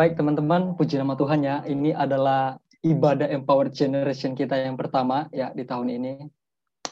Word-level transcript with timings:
Baik 0.00 0.16
teman-teman, 0.16 0.80
puji 0.80 0.96
nama 0.96 1.12
Tuhan 1.12 1.44
ya. 1.44 1.60
Ini 1.60 1.92
adalah 1.92 2.56
ibadah 2.80 3.28
Empower 3.28 3.68
Generation 3.68 4.32
kita 4.32 4.56
yang 4.56 4.72
pertama 4.72 5.28
ya 5.28 5.52
di 5.52 5.60
tahun 5.68 5.92
ini. 5.92 6.24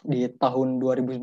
Di 0.05 0.29
tahun 0.37 0.77
2021 0.77 1.17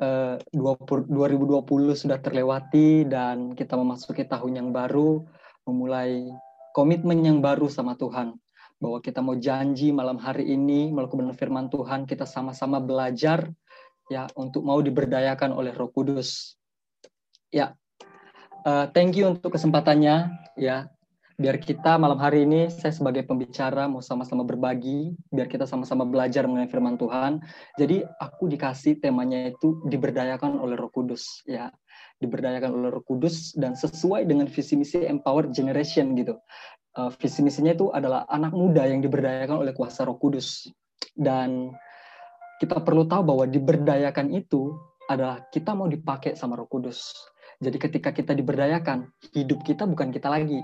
eh, 0.00 0.40
2020 0.48 1.68
sudah 1.92 2.16
terlewati 2.24 3.04
dan 3.04 3.52
kita 3.52 3.76
memasuki 3.76 4.24
tahun 4.24 4.64
yang 4.64 4.68
baru, 4.72 5.28
memulai 5.68 6.32
komitmen 6.72 7.20
yang 7.20 7.44
baru 7.44 7.68
sama 7.68 7.92
Tuhan. 7.92 8.32
Bahwa 8.80 9.04
kita 9.04 9.20
mau 9.20 9.36
janji 9.36 9.92
malam 9.92 10.16
hari 10.16 10.48
ini 10.48 10.88
melakukan 10.88 11.36
firman 11.36 11.68
Tuhan, 11.68 12.08
kita 12.08 12.24
sama-sama 12.24 12.80
belajar 12.80 13.44
ya 14.08 14.24
untuk 14.40 14.64
mau 14.64 14.80
diberdayakan 14.80 15.52
oleh 15.52 15.76
Roh 15.76 15.92
Kudus. 15.92 16.56
Ya, 17.52 17.76
uh, 18.64 18.90
thank 18.90 19.14
you 19.14 19.30
untuk 19.30 19.54
kesempatannya 19.54 20.32
ya 20.58 20.88
biar 21.34 21.58
kita 21.58 21.98
malam 21.98 22.14
hari 22.22 22.46
ini 22.46 22.70
saya 22.70 22.94
sebagai 22.94 23.26
pembicara 23.26 23.90
mau 23.90 23.98
sama-sama 23.98 24.46
berbagi, 24.46 25.18
biar 25.34 25.50
kita 25.50 25.66
sama-sama 25.66 26.06
belajar 26.06 26.46
mengenai 26.46 26.70
firman 26.70 26.94
Tuhan. 26.94 27.42
Jadi 27.74 28.06
aku 28.22 28.46
dikasih 28.46 29.02
temanya 29.02 29.50
itu 29.50 29.82
diberdayakan 29.90 30.62
oleh 30.62 30.78
Roh 30.78 30.94
Kudus 30.94 31.42
ya. 31.42 31.74
Diberdayakan 32.22 32.70
oleh 32.70 32.88
Roh 32.94 33.02
Kudus 33.02 33.50
dan 33.58 33.74
sesuai 33.74 34.30
dengan 34.30 34.46
visi 34.46 34.78
misi 34.78 35.02
Empower 35.02 35.50
Generation 35.50 36.14
gitu. 36.14 36.38
Uh, 36.94 37.10
visi 37.18 37.42
misinya 37.42 37.74
itu 37.74 37.90
adalah 37.90 38.22
anak 38.30 38.54
muda 38.54 38.86
yang 38.86 39.02
diberdayakan 39.02 39.66
oleh 39.66 39.74
kuasa 39.74 40.06
Roh 40.06 40.14
Kudus. 40.22 40.70
Dan 41.18 41.74
kita 42.62 42.78
perlu 42.78 43.10
tahu 43.10 43.26
bahwa 43.26 43.44
diberdayakan 43.50 44.30
itu 44.30 44.70
adalah 45.10 45.42
kita 45.50 45.74
mau 45.74 45.90
dipakai 45.90 46.38
sama 46.38 46.54
Roh 46.54 46.70
Kudus. 46.70 47.10
Jadi 47.62 47.76
ketika 47.78 48.10
kita 48.10 48.34
diberdayakan, 48.34 49.10
hidup 49.34 49.62
kita 49.62 49.86
bukan 49.86 50.10
kita 50.10 50.26
lagi, 50.26 50.58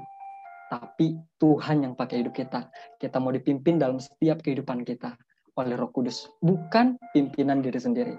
tapi 0.70 1.18
Tuhan 1.42 1.82
yang 1.82 1.94
pakai 1.98 2.22
hidup 2.22 2.34
kita. 2.34 2.70
Kita 2.98 3.18
mau 3.18 3.34
dipimpin 3.34 3.78
dalam 3.78 3.98
setiap 3.98 4.42
kehidupan 4.42 4.86
kita 4.86 5.18
oleh 5.58 5.74
Roh 5.74 5.90
Kudus, 5.90 6.30
bukan 6.38 6.94
pimpinan 7.10 7.58
diri 7.58 7.78
sendiri. 7.78 8.14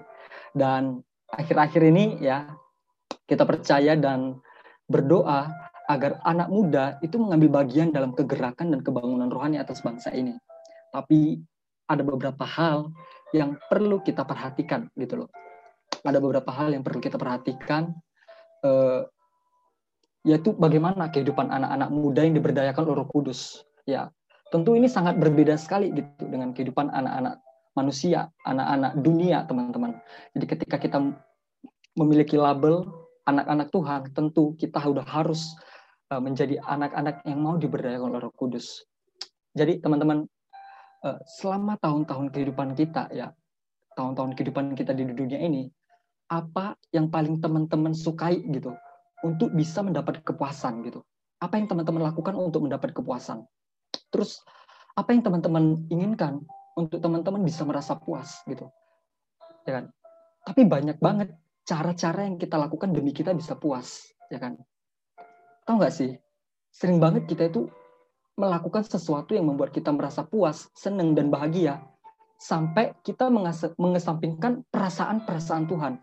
Dan 0.52 1.00
akhir-akhir 1.32 1.82
ini 1.88 2.20
ya 2.20 2.44
kita 3.24 3.48
percaya 3.48 3.96
dan 3.96 4.36
berdoa 4.84 5.48
agar 5.88 6.20
anak 6.28 6.48
muda 6.52 7.00
itu 7.00 7.16
mengambil 7.16 7.64
bagian 7.64 7.90
dalam 7.90 8.12
kegerakan 8.12 8.76
dan 8.76 8.80
kebangunan 8.84 9.32
rohani 9.32 9.56
atas 9.56 9.80
bangsa 9.80 10.12
ini. 10.12 10.36
Tapi 10.92 11.40
ada 11.88 12.04
beberapa 12.04 12.44
hal 12.44 12.92
yang 13.32 13.56
perlu 13.68 14.04
kita 14.04 14.28
perhatikan 14.28 14.92
gitu 14.94 15.24
loh. 15.24 15.30
Ada 16.04 16.20
beberapa 16.20 16.52
hal 16.52 16.76
yang 16.76 16.84
perlu 16.84 17.00
kita 17.00 17.16
perhatikan 17.16 17.96
eh, 18.62 19.02
yaitu 20.22 20.54
bagaimana 20.54 21.10
kehidupan 21.10 21.50
anak-anak 21.50 21.90
muda 21.90 22.22
yang 22.22 22.38
diberdayakan 22.38 22.86
oleh 22.86 23.02
Roh 23.02 23.08
Kudus. 23.10 23.66
Ya, 23.86 24.14
tentu 24.54 24.78
ini 24.78 24.86
sangat 24.86 25.18
berbeda 25.18 25.58
sekali 25.58 25.90
gitu 25.90 26.30
dengan 26.30 26.54
kehidupan 26.54 26.90
anak-anak 26.94 27.42
manusia, 27.74 28.30
anak-anak 28.46 28.92
dunia, 29.02 29.42
teman-teman. 29.48 29.98
Jadi 30.38 30.46
ketika 30.46 30.76
kita 30.78 30.98
memiliki 31.98 32.38
label 32.38 32.86
anak-anak 33.26 33.68
Tuhan, 33.74 34.00
tentu 34.14 34.54
kita 34.54 34.78
sudah 34.78 35.06
harus 35.06 35.56
uh, 36.14 36.22
menjadi 36.22 36.62
anak-anak 36.62 37.26
yang 37.26 37.40
mau 37.42 37.58
diberdayakan 37.58 38.14
oleh 38.14 38.20
Roh 38.22 38.34
Kudus. 38.36 38.86
Jadi 39.58 39.82
teman-teman, 39.82 40.22
uh, 41.02 41.18
selama 41.40 41.74
tahun-tahun 41.82 42.30
kehidupan 42.30 42.78
kita 42.78 43.10
ya, 43.10 43.34
tahun-tahun 43.98 44.38
kehidupan 44.38 44.78
kita 44.78 44.94
di 44.94 45.08
dunia 45.08 45.40
ini, 45.42 45.68
apa 46.32 46.80
yang 46.96 47.12
paling 47.12 47.44
teman-teman 47.44 47.92
sukai 47.92 48.40
gitu 48.48 48.72
untuk 49.20 49.52
bisa 49.52 49.84
mendapat 49.84 50.24
kepuasan 50.24 50.80
gitu. 50.88 51.04
Apa 51.44 51.60
yang 51.60 51.68
teman-teman 51.68 52.08
lakukan 52.08 52.32
untuk 52.32 52.64
mendapat 52.64 52.96
kepuasan? 52.96 53.44
Terus 54.08 54.40
apa 54.96 55.12
yang 55.12 55.20
teman-teman 55.20 55.84
inginkan 55.92 56.40
untuk 56.72 57.04
teman-teman 57.04 57.44
bisa 57.44 57.68
merasa 57.68 58.00
puas 58.00 58.40
gitu. 58.48 58.72
Ya 59.68 59.82
kan? 59.82 59.84
Tapi 60.48 60.64
banyak 60.64 60.96
banget 61.04 61.36
cara-cara 61.68 62.24
yang 62.24 62.40
kita 62.40 62.56
lakukan 62.56 62.96
demi 62.96 63.12
kita 63.12 63.36
bisa 63.36 63.52
puas, 63.54 64.08
ya 64.32 64.40
kan? 64.40 64.56
Tahu 65.68 65.76
nggak 65.78 65.94
sih? 65.94 66.16
Sering 66.72 66.96
banget 66.96 67.28
kita 67.28 67.52
itu 67.52 67.68
melakukan 68.40 68.82
sesuatu 68.88 69.36
yang 69.36 69.52
membuat 69.52 69.76
kita 69.76 69.92
merasa 69.92 70.24
puas, 70.24 70.72
senang 70.72 71.12
dan 71.12 71.28
bahagia 71.28 71.84
sampai 72.40 72.96
kita 73.06 73.30
mengesampingkan 73.78 74.66
perasaan-perasaan 74.72 75.68
Tuhan 75.70 75.94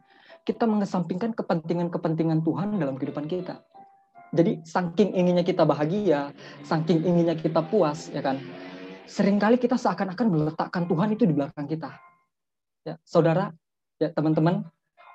kita 0.50 0.66
mengesampingkan 0.66 1.38
kepentingan-kepentingan 1.38 2.42
Tuhan 2.42 2.82
dalam 2.82 2.98
kehidupan 2.98 3.30
kita. 3.30 3.62
Jadi 4.34 4.66
saking 4.66 5.14
inginnya 5.14 5.46
kita 5.46 5.62
bahagia, 5.62 6.34
saking 6.66 7.06
inginnya 7.06 7.38
kita 7.38 7.62
puas, 7.62 8.10
ya 8.10 8.26
kan? 8.26 8.42
Seringkali 9.06 9.62
kita 9.62 9.78
seakan-akan 9.78 10.26
meletakkan 10.26 10.90
Tuhan 10.90 11.14
itu 11.14 11.30
di 11.30 11.38
belakang 11.38 11.70
kita. 11.70 11.94
Ya, 12.82 12.98
saudara, 13.06 13.54
ya 14.02 14.10
teman-teman, 14.10 14.66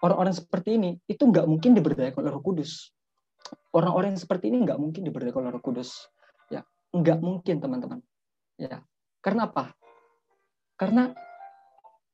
orang-orang 0.06 0.38
seperti 0.38 0.78
ini 0.78 1.02
itu 1.10 1.26
nggak 1.26 1.50
mungkin 1.50 1.74
diberdayakan 1.74 2.22
oleh 2.22 2.32
Roh 2.38 2.42
Kudus. 2.42 2.94
Orang-orang 3.74 4.14
seperti 4.14 4.54
ini 4.54 4.62
nggak 4.62 4.78
mungkin 4.78 5.02
diberdayakan 5.02 5.50
oleh 5.50 5.52
Roh 5.58 5.62
Kudus. 5.62 6.10
Ya, 6.46 6.62
nggak 6.94 7.18
mungkin 7.18 7.58
teman-teman. 7.58 7.98
Ya, 8.54 8.86
karena 9.18 9.50
apa? 9.50 9.74
Karena 10.78 11.10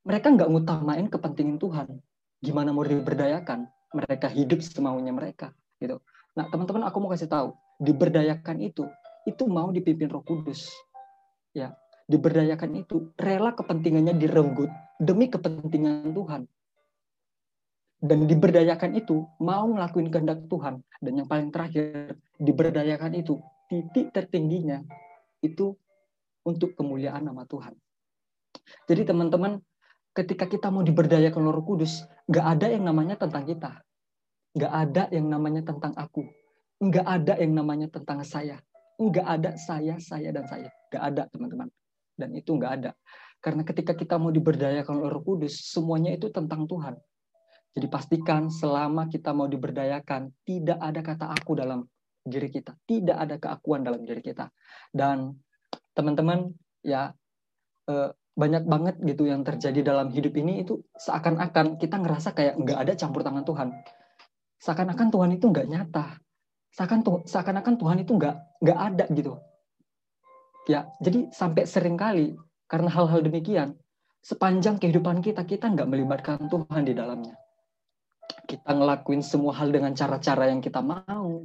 mereka 0.08 0.32
nggak 0.32 0.48
ngutamain 0.48 1.08
kepentingan 1.08 1.60
Tuhan 1.60 2.00
gimana 2.40 2.72
mau 2.74 2.84
diberdayakan? 2.84 3.68
Mereka 3.90 4.30
hidup 4.32 4.62
semaunya 4.62 5.10
mereka 5.10 5.52
gitu. 5.80 6.00
Nah 6.38 6.46
teman-teman 6.48 6.86
aku 6.86 6.96
mau 7.02 7.10
kasih 7.10 7.26
tahu 7.26 7.54
diberdayakan 7.80 8.60
itu 8.62 8.86
itu 9.28 9.44
mau 9.48 9.68
dipimpin 9.68 10.08
Roh 10.08 10.24
Kudus 10.24 10.68
ya. 11.52 11.74
Diberdayakan 12.10 12.74
itu 12.74 13.14
rela 13.14 13.54
kepentingannya 13.54 14.18
direnggut 14.18 14.66
demi 14.98 15.30
kepentingan 15.30 16.10
Tuhan. 16.10 16.42
Dan 18.00 18.26
diberdayakan 18.26 18.98
itu 18.98 19.22
mau 19.38 19.70
ngelakuin 19.70 20.10
kehendak 20.10 20.42
Tuhan. 20.50 20.82
Dan 20.98 21.22
yang 21.22 21.28
paling 21.30 21.54
terakhir 21.54 22.18
diberdayakan 22.42 23.14
itu 23.14 23.38
titik 23.70 24.10
tertingginya 24.10 24.82
itu 25.38 25.78
untuk 26.42 26.74
kemuliaan 26.74 27.30
nama 27.30 27.46
Tuhan. 27.46 27.78
Jadi 28.90 29.06
teman-teman 29.06 29.62
ketika 30.14 30.46
kita 30.50 30.68
mau 30.68 30.82
diberdayakan 30.82 31.42
Roh 31.46 31.64
Kudus, 31.64 32.02
nggak 32.26 32.46
ada 32.58 32.66
yang 32.70 32.84
namanya 32.86 33.14
tentang 33.18 33.46
kita. 33.46 33.80
Nggak 34.50 34.72
ada 34.74 35.02
yang 35.14 35.26
namanya 35.30 35.62
tentang 35.62 35.94
aku. 35.94 36.26
Nggak 36.82 37.06
ada 37.06 37.34
yang 37.38 37.52
namanya 37.54 37.86
tentang 37.86 38.24
saya. 38.26 38.58
Nggak 38.98 39.26
ada 39.26 39.50
saya, 39.56 39.94
saya, 40.02 40.28
dan 40.34 40.44
saya. 40.50 40.68
Nggak 40.90 41.02
ada, 41.14 41.22
teman-teman. 41.30 41.68
Dan 42.18 42.34
itu 42.34 42.50
nggak 42.52 42.72
ada. 42.82 42.90
Karena 43.40 43.62
ketika 43.64 43.96
kita 43.96 44.20
mau 44.20 44.28
diberdayakan 44.34 45.00
oleh 45.00 45.10
Roh 45.10 45.24
Kudus, 45.24 45.70
semuanya 45.70 46.12
itu 46.12 46.28
tentang 46.28 46.66
Tuhan. 46.68 46.98
Jadi 47.70 47.86
pastikan 47.86 48.50
selama 48.50 49.06
kita 49.06 49.30
mau 49.30 49.46
diberdayakan, 49.46 50.34
tidak 50.42 50.78
ada 50.82 51.00
kata 51.00 51.26
aku 51.30 51.54
dalam 51.54 51.86
diri 52.20 52.50
kita. 52.50 52.74
Tidak 52.84 53.16
ada 53.16 53.38
keakuan 53.38 53.86
dalam 53.86 54.02
diri 54.02 54.20
kita. 54.20 54.50
Dan 54.90 55.32
teman-teman, 55.94 56.50
ya 56.82 57.14
eh, 57.86 58.10
banyak 58.34 58.64
banget 58.64 58.96
gitu 59.02 59.26
yang 59.26 59.42
terjadi 59.42 59.82
dalam 59.82 60.08
hidup 60.08 60.32
ini 60.38 60.62
itu 60.62 60.80
seakan-akan 60.96 61.76
kita 61.76 61.98
ngerasa 61.98 62.30
kayak 62.32 62.54
nggak 62.56 62.78
ada 62.78 62.92
campur 62.94 63.26
tangan 63.26 63.44
Tuhan. 63.44 63.68
Seakan-akan 64.60 65.08
Tuhan 65.10 65.30
itu 65.34 65.44
nggak 65.50 65.66
nyata. 65.66 66.06
Seakan 66.70 67.00
seakan-akan 67.26 67.74
Tuhan 67.76 67.98
itu 68.06 68.12
nggak 68.14 68.36
nggak 68.62 68.78
ada 68.78 69.04
gitu. 69.10 69.34
Ya, 70.70 70.86
jadi 71.02 71.32
sampai 71.34 71.66
sering 71.66 71.98
kali 71.98 72.38
karena 72.70 72.92
hal-hal 72.92 73.26
demikian, 73.26 73.74
sepanjang 74.22 74.78
kehidupan 74.78 75.24
kita 75.24 75.42
kita 75.42 75.66
nggak 75.66 75.88
melibatkan 75.90 76.46
Tuhan 76.46 76.86
di 76.86 76.94
dalamnya. 76.94 77.34
Kita 78.46 78.70
ngelakuin 78.70 79.24
semua 79.26 79.56
hal 79.58 79.74
dengan 79.74 79.90
cara-cara 79.96 80.46
yang 80.46 80.62
kita 80.62 80.78
mau, 80.78 81.42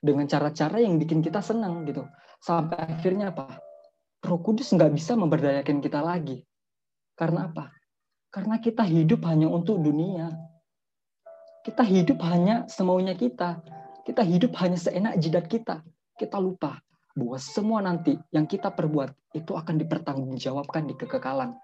dengan 0.00 0.24
cara-cara 0.24 0.80
yang 0.80 0.96
bikin 0.96 1.20
kita 1.20 1.44
senang 1.44 1.84
gitu. 1.84 2.08
Sampai 2.40 2.80
akhirnya 2.80 3.34
apa? 3.34 3.60
Roh 4.22 4.38
Kudus 4.38 4.70
nggak 4.70 4.94
bisa 4.94 5.18
memberdayakan 5.18 5.82
kita 5.82 5.98
lagi. 5.98 6.46
Karena 7.18 7.50
apa? 7.50 7.74
Karena 8.30 8.62
kita 8.62 8.86
hidup 8.86 9.26
hanya 9.26 9.50
untuk 9.50 9.82
dunia. 9.82 10.30
Kita 11.66 11.82
hidup 11.82 12.22
hanya 12.26 12.64
semaunya 12.70 13.18
kita. 13.18 13.58
Kita 14.06 14.22
hidup 14.22 14.54
hanya 14.62 14.78
seenak 14.78 15.18
jidat 15.18 15.50
kita. 15.50 15.82
Kita 16.14 16.38
lupa 16.38 16.78
bahwa 17.12 17.38
semua 17.38 17.82
nanti 17.84 18.16
yang 18.32 18.46
kita 18.46 18.72
perbuat 18.72 19.34
itu 19.36 19.52
akan 19.52 19.74
dipertanggungjawabkan 19.82 20.86
di 20.86 20.94
kekekalan. 20.96 21.58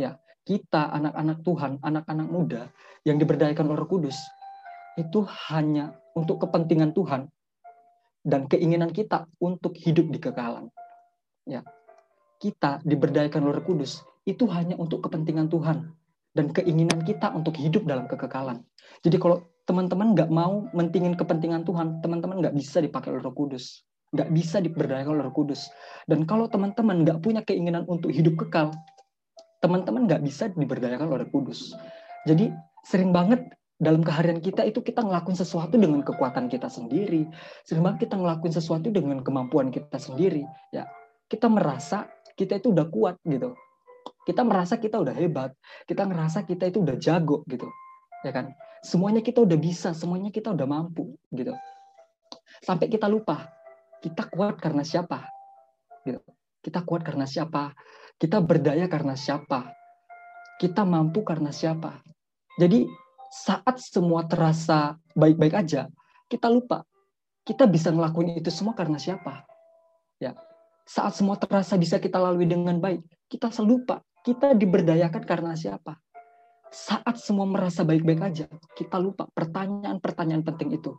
Ya, 0.00 0.16
kita 0.48 0.88
anak-anak 0.90 1.44
Tuhan, 1.44 1.72
anak-anak 1.84 2.28
muda 2.28 2.62
yang 3.04 3.20
diberdayakan 3.20 3.68
oleh 3.68 3.84
Roh 3.84 3.88
Kudus 3.88 4.16
itu 4.98 5.22
hanya 5.52 5.94
untuk 6.18 6.42
kepentingan 6.42 6.90
Tuhan 6.96 7.30
dan 8.26 8.50
keinginan 8.50 8.90
kita 8.90 9.30
untuk 9.38 9.78
hidup 9.78 10.10
di 10.10 10.18
kekekalan. 10.18 10.66
Ya, 11.46 11.62
kita 12.38 12.82
diberdayakan 12.86 13.42
oleh 13.50 13.62
Kudus 13.62 14.02
itu 14.24 14.46
hanya 14.50 14.78
untuk 14.78 15.06
kepentingan 15.06 15.50
Tuhan 15.50 15.90
dan 16.36 16.46
keinginan 16.54 17.02
kita 17.02 17.34
untuk 17.34 17.58
hidup 17.58 17.82
dalam 17.88 18.06
kekekalan. 18.06 18.62
Jadi 19.02 19.16
kalau 19.18 19.42
teman-teman 19.66 20.14
nggak 20.16 20.30
mau 20.30 20.70
mentingin 20.72 21.18
kepentingan 21.18 21.66
Tuhan, 21.66 22.00
teman-teman 22.00 22.40
nggak 22.40 22.54
bisa 22.56 22.78
dipakai 22.80 23.12
oleh 23.12 23.22
Roh 23.26 23.34
Kudus, 23.34 23.84
nggak 24.14 24.30
bisa 24.32 24.62
diberdayakan 24.62 25.18
oleh 25.18 25.24
Roh 25.28 25.34
Kudus. 25.34 25.68
Dan 26.06 26.24
kalau 26.24 26.46
teman-teman 26.46 27.04
nggak 27.04 27.18
punya 27.20 27.42
keinginan 27.42 27.84
untuk 27.90 28.14
hidup 28.14 28.38
kekal, 28.46 28.72
teman-teman 29.60 30.06
nggak 30.06 30.22
bisa 30.22 30.48
diberdayakan 30.54 31.10
oleh 31.10 31.26
Roh 31.26 31.32
Kudus. 31.32 31.74
Jadi 32.24 32.54
sering 32.86 33.10
banget 33.10 33.44
dalam 33.78 34.02
keharian 34.02 34.42
kita 34.42 34.66
itu 34.66 34.82
kita 34.82 35.06
ngelakuin 35.06 35.38
sesuatu 35.38 35.78
dengan 35.78 36.02
kekuatan 36.02 36.50
kita 36.50 36.66
sendiri. 36.66 37.28
Sering 37.62 37.82
banget 37.84 38.08
kita 38.08 38.18
ngelakuin 38.18 38.54
sesuatu 38.54 38.90
dengan 38.90 39.22
kemampuan 39.22 39.70
kita 39.70 40.00
sendiri. 40.02 40.42
Ya, 40.74 40.88
kita 41.28 41.46
merasa 41.46 42.08
kita 42.38 42.62
itu 42.62 42.70
udah 42.70 42.86
kuat 42.86 43.18
gitu. 43.26 43.58
Kita 44.22 44.46
merasa 44.46 44.78
kita 44.78 45.02
udah 45.02 45.12
hebat. 45.12 45.50
Kita 45.82 46.06
ngerasa 46.06 46.46
kita 46.46 46.70
itu 46.70 46.86
udah 46.86 46.94
jago 46.94 47.42
gitu. 47.50 47.66
Ya 48.22 48.30
kan? 48.30 48.54
Semuanya 48.86 49.18
kita 49.18 49.42
udah 49.42 49.58
bisa, 49.58 49.90
semuanya 49.90 50.30
kita 50.30 50.54
udah 50.54 50.66
mampu 50.70 51.18
gitu. 51.34 51.50
Sampai 52.62 52.86
kita 52.86 53.10
lupa 53.10 53.50
kita 53.98 54.30
kuat 54.30 54.62
karena 54.62 54.86
siapa? 54.86 55.26
Gitu. 56.06 56.22
Kita 56.62 56.86
kuat 56.86 57.02
karena 57.02 57.26
siapa? 57.26 57.74
Kita 58.14 58.38
berdaya 58.38 58.86
karena 58.86 59.18
siapa? 59.18 59.74
Kita 60.62 60.86
mampu 60.86 61.26
karena 61.26 61.50
siapa? 61.50 61.98
Jadi 62.58 62.86
saat 63.34 63.82
semua 63.82 64.26
terasa 64.30 64.94
baik-baik 65.14 65.54
aja, 65.54 65.90
kita 66.30 66.46
lupa 66.46 66.86
kita 67.48 67.64
bisa 67.64 67.88
ngelakuin 67.88 68.36
itu 68.36 68.52
semua 68.52 68.76
karena 68.76 69.00
siapa? 69.00 69.48
Ya. 70.20 70.36
Saat 70.88 71.20
semua 71.20 71.36
terasa 71.36 71.76
bisa 71.76 72.00
kita 72.00 72.16
lalui 72.16 72.48
dengan 72.48 72.80
baik, 72.80 73.04
kita 73.28 73.52
selupa 73.52 74.00
kita 74.24 74.56
diberdayakan 74.56 75.22
karena 75.28 75.52
siapa? 75.52 76.00
saat 76.68 77.16
semua 77.20 77.48
merasa 77.48 77.84
baik-baik 77.84 78.20
aja, 78.20 78.46
kita 78.76 79.00
lupa 79.00 79.28
pertanyaan-pertanyaan 79.32 80.44
penting 80.44 80.76
itu. 80.76 80.96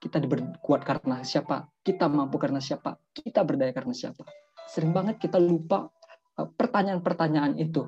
Kita 0.00 0.16
diberkuat 0.16 0.80
karena 0.86 1.20
siapa? 1.20 1.68
Kita 1.84 2.08
mampu 2.08 2.40
karena 2.40 2.62
siapa? 2.62 2.96
Kita 3.12 3.44
berdaya 3.44 3.74
karena 3.74 3.92
siapa? 3.92 4.24
Sering 4.70 4.96
banget 4.96 5.20
kita 5.20 5.36
lupa 5.36 5.92
eh, 6.40 6.48
pertanyaan-pertanyaan 6.48 7.58
itu. 7.60 7.84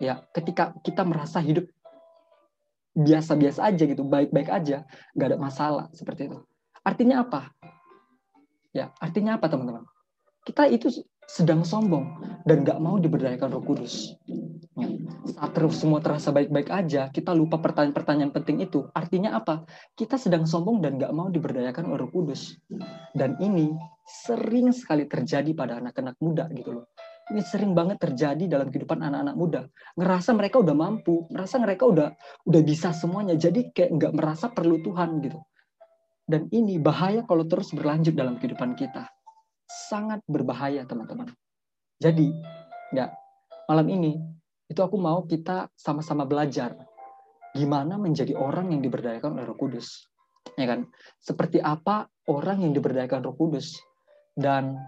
Ya, 0.00 0.24
ketika 0.32 0.72
kita 0.80 1.04
merasa 1.04 1.44
hidup 1.44 1.68
biasa-biasa 2.96 3.68
aja 3.68 3.84
gitu, 3.84 4.00
baik-baik 4.00 4.48
aja, 4.48 4.88
nggak 5.12 5.28
ada 5.34 5.38
masalah 5.38 5.86
seperti 5.92 6.32
itu. 6.32 6.40
Artinya 6.80 7.20
apa? 7.20 7.52
Ya, 8.72 8.96
artinya 8.96 9.36
apa 9.36 9.50
teman-teman? 9.50 9.84
Kita 10.40 10.64
itu 10.66 10.88
sedang 11.30 11.62
sombong 11.62 12.18
dan 12.42 12.66
nggak 12.66 12.80
mau 12.82 12.98
diberdayakan 12.98 13.54
Roh 13.54 13.62
Kudus. 13.62 14.18
Ya. 14.74 14.88
Saat 15.36 15.52
terus 15.54 15.78
semua 15.78 16.02
terasa 16.02 16.34
baik-baik 16.34 16.72
aja, 16.72 17.12
kita 17.12 17.30
lupa 17.36 17.62
pertanyaan-pertanyaan 17.62 18.32
penting 18.34 18.64
itu. 18.64 18.88
Artinya 18.96 19.38
apa? 19.38 19.62
Kita 19.94 20.18
sedang 20.18 20.48
sombong 20.48 20.82
dan 20.82 20.98
nggak 20.98 21.12
mau 21.14 21.30
diberdayakan 21.30 21.92
oleh 21.92 22.02
Roh 22.02 22.10
Kudus. 22.10 22.56
Dan 23.14 23.36
ini 23.38 23.70
sering 24.02 24.74
sekali 24.74 25.06
terjadi 25.06 25.52
pada 25.54 25.78
anak-anak 25.78 26.16
muda 26.18 26.48
gitu 26.50 26.82
loh. 26.82 26.90
Ini 27.30 27.46
sering 27.46 27.78
banget 27.78 28.02
terjadi 28.02 28.50
dalam 28.50 28.72
kehidupan 28.74 28.98
anak-anak 28.98 29.36
muda. 29.38 29.60
Ngerasa 29.94 30.34
mereka 30.34 30.58
udah 30.58 30.74
mampu, 30.74 31.30
merasa 31.30 31.62
mereka 31.62 31.86
udah 31.86 32.10
udah 32.48 32.62
bisa 32.66 32.90
semuanya. 32.90 33.38
Jadi 33.38 33.70
kayak 33.70 33.92
nggak 33.94 34.12
merasa 34.18 34.50
perlu 34.50 34.82
Tuhan 34.82 35.22
gitu. 35.22 35.38
Dan 36.26 36.50
ini 36.50 36.82
bahaya 36.82 37.22
kalau 37.22 37.46
terus 37.46 37.70
berlanjut 37.70 38.18
dalam 38.18 38.34
kehidupan 38.40 38.74
kita 38.74 39.06
sangat 39.70 40.18
berbahaya 40.26 40.82
teman-teman. 40.82 41.30
Jadi, 42.02 42.32
ya 42.90 43.12
malam 43.70 43.86
ini 43.86 44.18
itu 44.66 44.80
aku 44.82 44.98
mau 44.98 45.22
kita 45.26 45.70
sama-sama 45.78 46.26
belajar 46.26 46.74
gimana 47.54 47.98
menjadi 47.98 48.34
orang 48.38 48.70
yang 48.70 48.82
diberdayakan 48.82 49.38
oleh 49.38 49.46
Roh 49.46 49.58
Kudus. 49.58 50.06
Ya 50.54 50.66
kan? 50.70 50.86
Seperti 51.18 51.58
apa 51.58 52.06
orang 52.30 52.62
yang 52.62 52.72
diberdayakan 52.74 53.26
Roh 53.26 53.34
Kudus. 53.34 53.78
Dan 54.34 54.78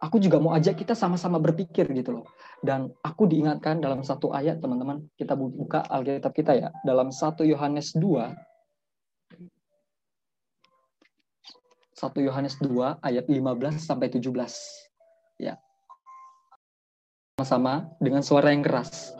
aku 0.00 0.16
juga 0.16 0.40
mau 0.40 0.56
ajak 0.56 0.80
kita 0.80 0.96
sama-sama 0.96 1.36
berpikir 1.36 1.88
gitu 1.92 2.20
loh. 2.20 2.26
Dan 2.64 2.88
aku 3.04 3.28
diingatkan 3.28 3.80
dalam 3.84 4.00
satu 4.00 4.32
ayat 4.32 4.60
teman-teman, 4.64 5.04
kita 5.16 5.36
buka 5.36 5.84
Alkitab 5.88 6.32
kita 6.32 6.52
ya, 6.56 6.68
dalam 6.84 7.12
1 7.12 7.44
Yohanes 7.44 7.92
2 7.96 8.49
1 12.00 12.16
Yohanes 12.24 12.56
2 12.64 13.04
ayat 13.04 13.28
15 13.28 13.76
sampai 13.76 14.08
17. 14.08 14.32
Ya. 15.36 15.60
Sama-sama 17.36 17.92
dengan 18.00 18.24
suara 18.24 18.56
yang 18.56 18.64
keras. 18.64 19.12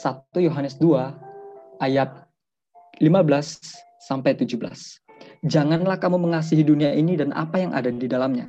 1 0.00 0.40
Yohanes 0.40 0.80
2 0.80 1.12
ayat 1.84 2.24
15 3.04 3.04
sampai 4.00 4.32
17. 4.32 4.56
Janganlah 5.44 6.00
kamu 6.00 6.24
mengasihi 6.24 6.64
dunia 6.64 6.96
ini 6.96 7.20
dan 7.20 7.36
apa 7.36 7.60
yang 7.60 7.76
ada 7.76 7.92
di 7.92 8.08
dalamnya. 8.08 8.48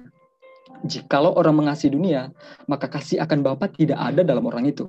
Jikalau 0.87 1.35
orang 1.35 1.67
mengasihi 1.67 1.91
dunia, 1.91 2.31
maka 2.71 2.87
kasih 2.87 3.19
akan 3.19 3.43
Bapa 3.43 3.67
tidak 3.67 3.99
ada 3.99 4.23
dalam 4.23 4.47
orang 4.47 4.63
itu. 4.63 4.87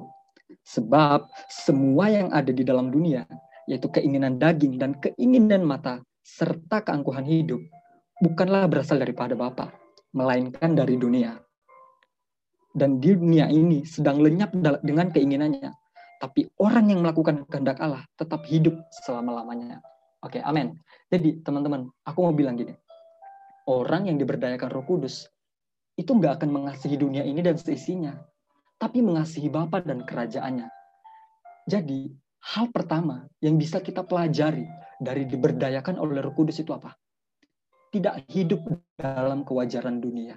Sebab 0.71 1.27
semua 1.51 2.15
yang 2.15 2.31
ada 2.31 2.55
di 2.55 2.63
dalam 2.63 2.95
dunia, 2.95 3.27
yaitu 3.67 3.91
keinginan 3.91 4.39
daging 4.39 4.79
dan 4.79 4.95
keinginan 5.03 5.67
mata, 5.67 5.99
serta 6.23 6.83
keangkuhan 6.83 7.27
hidup, 7.27 7.61
bukanlah 8.23 8.71
berasal 8.71 9.03
daripada 9.03 9.35
Bapa, 9.35 9.75
melainkan 10.15 10.77
dari 10.79 10.95
dunia. 10.95 11.35
Dan 12.75 12.99
dunia 12.99 13.47
ini 13.51 13.87
sedang 13.87 14.19
lenyap 14.19 14.51
dengan 14.83 15.11
keinginannya. 15.11 15.71
Tapi 16.19 16.47
orang 16.59 16.91
yang 16.91 17.01
melakukan 17.07 17.47
kehendak 17.47 17.79
Allah 17.79 18.03
tetap 18.19 18.43
hidup 18.51 18.75
selama-lamanya. 19.05 19.79
Oke, 20.25 20.41
amin. 20.43 20.75
Jadi 21.13 21.45
teman-teman, 21.45 21.87
aku 22.03 22.19
mau 22.25 22.35
bilang 22.35 22.59
gini. 22.59 22.75
Orang 23.69 24.11
yang 24.11 24.19
diberdayakan 24.19 24.73
roh 24.73 24.83
kudus, 24.83 25.29
itu 25.95 26.11
nggak 26.11 26.43
akan 26.43 26.51
mengasihi 26.51 26.97
dunia 26.99 27.23
ini 27.23 27.45
dan 27.45 27.55
seisinya. 27.61 28.19
Tapi 28.81 29.05
mengasihi 29.05 29.47
Bapa 29.53 29.85
dan 29.85 30.03
kerajaannya. 30.03 30.67
Jadi, 31.71 32.11
hal 32.57 32.75
pertama 32.75 33.25
yang 33.39 33.55
bisa 33.55 33.79
kita 33.79 34.03
pelajari 34.03 34.67
dari 34.99 35.29
diberdayakan 35.29 36.01
oleh 36.01 36.25
roh 36.25 36.35
kudus 36.35 36.59
itu 36.59 36.75
apa? 36.75 36.97
Tidak 37.95 38.27
hidup 38.27 38.59
dalam 38.99 39.47
kewajaran 39.47 40.03
dunia. 40.03 40.35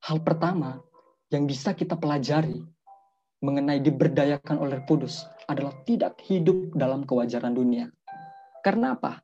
Hal 0.00 0.24
pertama 0.24 0.80
yang 1.28 1.44
bisa 1.44 1.76
kita 1.76 1.92
pelajari 1.92 2.64
mengenai 3.44 3.84
diberdayakan 3.84 4.56
oleh 4.56 4.80
Kudus 4.88 5.28
adalah 5.44 5.76
tidak 5.84 6.16
hidup 6.24 6.72
dalam 6.72 7.04
kewajaran 7.04 7.52
dunia. 7.52 7.92
Karena 8.64 8.96
apa? 8.96 9.20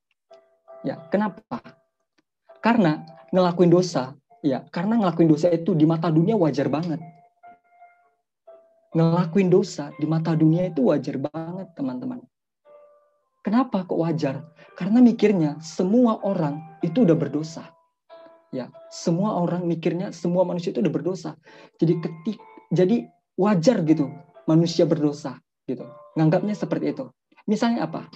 Ya, 0.84 1.00
kenapa? 1.08 1.64
Karena 2.60 3.00
ngelakuin 3.32 3.72
dosa, 3.72 4.12
ya, 4.44 4.60
karena 4.68 5.00
ngelakuin 5.00 5.32
dosa 5.32 5.48
itu 5.48 5.72
di 5.72 5.88
mata 5.88 6.12
dunia 6.12 6.36
wajar 6.36 6.68
banget. 6.68 7.00
Ngelakuin 8.92 9.48
dosa 9.48 9.88
di 9.96 10.04
mata 10.04 10.36
dunia 10.36 10.68
itu 10.68 10.92
wajar 10.92 11.16
banget, 11.16 11.72
teman-teman. 11.72 12.20
Kenapa 13.42 13.82
kok 13.82 13.98
wajar? 13.98 14.46
Karena 14.78 15.02
mikirnya 15.02 15.58
semua 15.58 16.22
orang 16.22 16.78
itu 16.80 17.02
udah 17.02 17.18
berdosa. 17.18 17.74
Ya, 18.54 18.70
semua 18.92 19.42
orang 19.42 19.66
mikirnya 19.66 20.14
semua 20.14 20.46
manusia 20.46 20.70
itu 20.70 20.78
udah 20.78 20.94
berdosa. 20.94 21.34
Jadi 21.82 21.98
ketik 21.98 22.38
jadi 22.70 23.10
wajar 23.34 23.82
gitu 23.82 24.06
manusia 24.46 24.86
berdosa 24.86 25.42
gitu. 25.66 25.82
Nganggapnya 26.14 26.54
seperti 26.54 26.94
itu. 26.94 27.10
Misalnya 27.50 27.90
apa? 27.90 28.06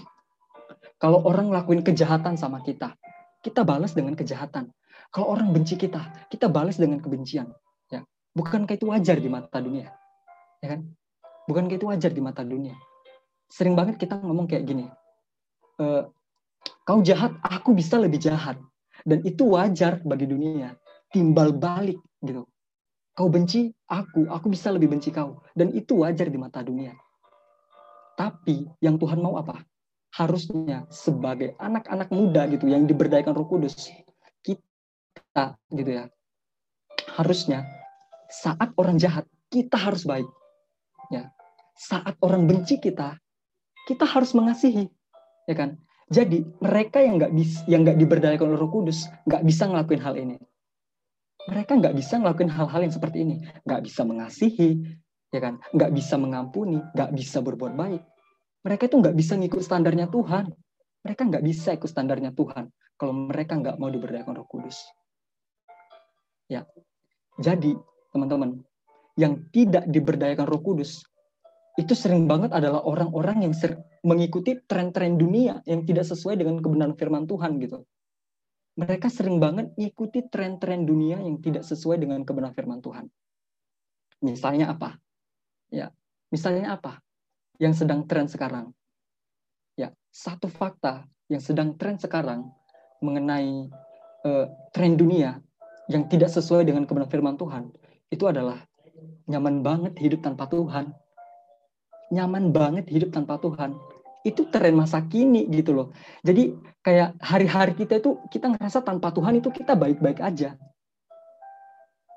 Kalau 1.03 1.27
orang 1.27 1.51
ngelakuin 1.51 1.83
kejahatan 1.83 2.39
sama 2.39 2.63
kita, 2.63 2.95
kita 3.43 3.67
balas 3.67 3.93
dengan 3.93 4.15
kejahatan. 4.15 4.71
Kalau 5.11 5.35
orang 5.35 5.51
benci 5.51 5.75
kita, 5.75 6.29
kita 6.31 6.47
balas 6.47 6.79
dengan 6.79 7.03
kebencian. 7.03 7.51
Ya, 7.91 8.07
bukankah 8.33 8.79
itu 8.79 8.89
wajar 8.89 9.19
di 9.19 9.29
mata 9.29 9.59
dunia? 9.59 9.91
Ya 10.63 10.77
kan? 10.77 10.87
Bukankah 11.47 11.77
itu 11.79 11.87
wajar 11.91 12.11
di 12.15 12.23
mata 12.23 12.47
dunia? 12.47 12.75
Sering 13.47 13.79
banget 13.79 14.03
kita 14.03 14.19
ngomong 14.19 14.51
kayak 14.51 14.67
gini, 14.67 14.91
uh, 15.81 16.09
kau 16.87 17.01
jahat, 17.03 17.35
aku 17.43 17.73
bisa 17.77 17.97
lebih 18.01 18.21
jahat. 18.21 18.57
Dan 19.07 19.23
itu 19.23 19.55
wajar 19.55 20.03
bagi 20.03 20.27
dunia. 20.27 20.75
Timbal 21.15 21.55
balik 21.55 22.01
gitu. 22.23 22.45
Kau 23.17 23.33
benci 23.33 23.73
aku, 23.89 24.29
aku 24.29 24.47
bisa 24.53 24.69
lebih 24.75 24.93
benci 24.93 25.09
kau. 25.15 25.41
Dan 25.57 25.73
itu 25.73 26.05
wajar 26.05 26.29
di 26.29 26.37
mata 26.37 26.61
dunia. 26.61 26.93
Tapi 28.17 28.67
yang 28.83 29.01
Tuhan 29.01 29.21
mau 29.21 29.37
apa? 29.41 29.61
Harusnya 30.17 30.89
sebagai 30.89 31.53
anak-anak 31.61 32.09
muda 32.09 32.49
gitu 32.49 32.69
yang 32.73 32.89
diberdayakan 32.89 33.37
Roh 33.37 33.49
Kudus, 33.49 33.93
kita 34.41 35.57
gitu 35.73 35.91
ya. 35.93 36.05
Harusnya 37.17 37.69
saat 38.33 38.73
orang 38.81 38.97
jahat, 38.97 39.29
kita 39.53 39.77
harus 39.77 40.09
baik. 40.09 40.27
Ya. 41.13 41.31
Saat 41.77 42.17
orang 42.25 42.49
benci 42.49 42.81
kita, 42.81 43.21
kita 43.85 44.05
harus 44.09 44.33
mengasihi 44.33 44.89
ya 45.47 45.55
kan? 45.55 45.79
Jadi 46.07 46.47
mereka 46.63 47.03
yang 47.03 47.19
nggak 47.19 47.33
bisa 47.35 47.59
yang 47.67 47.83
nggak 47.83 47.99
diberdayakan 47.99 48.55
oleh 48.55 48.61
Roh 48.63 48.71
Kudus 48.71 49.11
nggak 49.27 49.43
bisa 49.43 49.67
ngelakuin 49.67 50.03
hal 50.03 50.15
ini. 50.15 50.37
Mereka 51.47 51.79
nggak 51.79 51.95
bisa 51.95 52.19
ngelakuin 52.19 52.51
hal-hal 52.51 52.81
yang 52.83 52.95
seperti 52.95 53.23
ini, 53.23 53.39
nggak 53.63 53.87
bisa 53.87 54.03
mengasihi, 54.03 54.83
ya 55.31 55.41
kan? 55.43 55.63
Nggak 55.71 55.91
bisa 55.95 56.19
mengampuni, 56.19 56.83
nggak 56.95 57.15
bisa 57.15 57.39
berbuat 57.39 57.79
baik. 57.79 58.03
Mereka 58.67 58.91
itu 58.91 58.97
nggak 58.99 59.15
bisa 59.15 59.39
ngikut 59.39 59.63
standarnya 59.63 60.11
Tuhan. 60.11 60.51
Mereka 61.07 61.23
nggak 61.23 61.45
bisa 61.47 61.71
ikut 61.79 61.87
standarnya 61.87 62.35
Tuhan 62.35 62.67
kalau 62.99 63.15
mereka 63.15 63.55
nggak 63.55 63.79
mau 63.79 63.87
diberdayakan 63.87 64.43
Roh 64.43 64.49
Kudus. 64.51 64.83
Ya, 66.51 66.67
jadi 67.39 67.75
teman-teman, 68.11 68.63
yang 69.19 69.47
tidak 69.51 69.87
diberdayakan 69.91 70.47
Roh 70.47 70.63
Kudus 70.63 71.03
itu 71.77 71.93
sering 71.93 72.25
banget 72.25 72.57
adalah 72.57 72.81
orang-orang 72.89 73.45
yang 73.45 73.55
mengikuti 74.01 74.57
tren-tren 74.65 75.21
dunia 75.21 75.61
yang 75.69 75.85
tidak 75.85 76.09
sesuai 76.09 76.41
dengan 76.41 76.57
kebenaran 76.65 76.97
firman 76.97 77.29
Tuhan 77.29 77.61
gitu. 77.61 77.85
Mereka 78.77 79.09
sering 79.09 79.41
banget 79.41 79.73
mengikuti 79.77 80.25
tren-tren 80.29 80.85
dunia 80.85 81.21
yang 81.21 81.41
tidak 81.41 81.65
sesuai 81.65 82.01
dengan 82.01 82.25
kebenaran 82.25 82.57
firman 82.57 82.81
Tuhan. 82.81 83.09
Misalnya 84.25 84.73
apa? 84.73 84.97
Ya, 85.69 85.93
misalnya 86.33 86.77
apa? 86.77 87.01
Yang 87.61 87.85
sedang 87.85 88.09
tren 88.09 88.29
sekarang. 88.29 88.73
Ya, 89.77 89.93
satu 90.09 90.49
fakta 90.49 91.05
yang 91.29 91.41
sedang 91.45 91.77
tren 91.77 92.01
sekarang 92.01 92.49
mengenai 93.05 93.69
uh, 94.25 94.47
tren 94.73 94.97
dunia 94.97 95.41
yang 95.93 96.09
tidak 96.09 96.33
sesuai 96.33 96.65
dengan 96.65 96.89
kebenaran 96.89 97.13
firman 97.13 97.37
Tuhan 97.37 97.65
itu 98.09 98.25
adalah 98.25 98.65
nyaman 99.27 99.61
banget 99.61 99.93
hidup 99.99 100.25
tanpa 100.25 100.49
Tuhan. 100.49 100.95
Nyaman 102.13 102.55
banget 102.55 102.87
hidup 102.91 103.11
tanpa 103.11 103.39
Tuhan. 103.43 103.75
Itu 104.27 104.51
tren 104.51 104.75
masa 104.75 105.03
kini 105.07 105.47
gitu 105.51 105.75
loh. 105.75 105.89
Jadi 106.23 106.55
kayak 106.83 107.19
hari-hari 107.23 107.75
kita 107.79 108.03
itu 108.03 108.19
kita 108.31 108.55
ngerasa 108.55 108.83
tanpa 108.83 109.15
Tuhan 109.15 109.39
itu 109.39 109.51
kita 109.51 109.79
baik-baik 109.79 110.23
aja. 110.23 110.59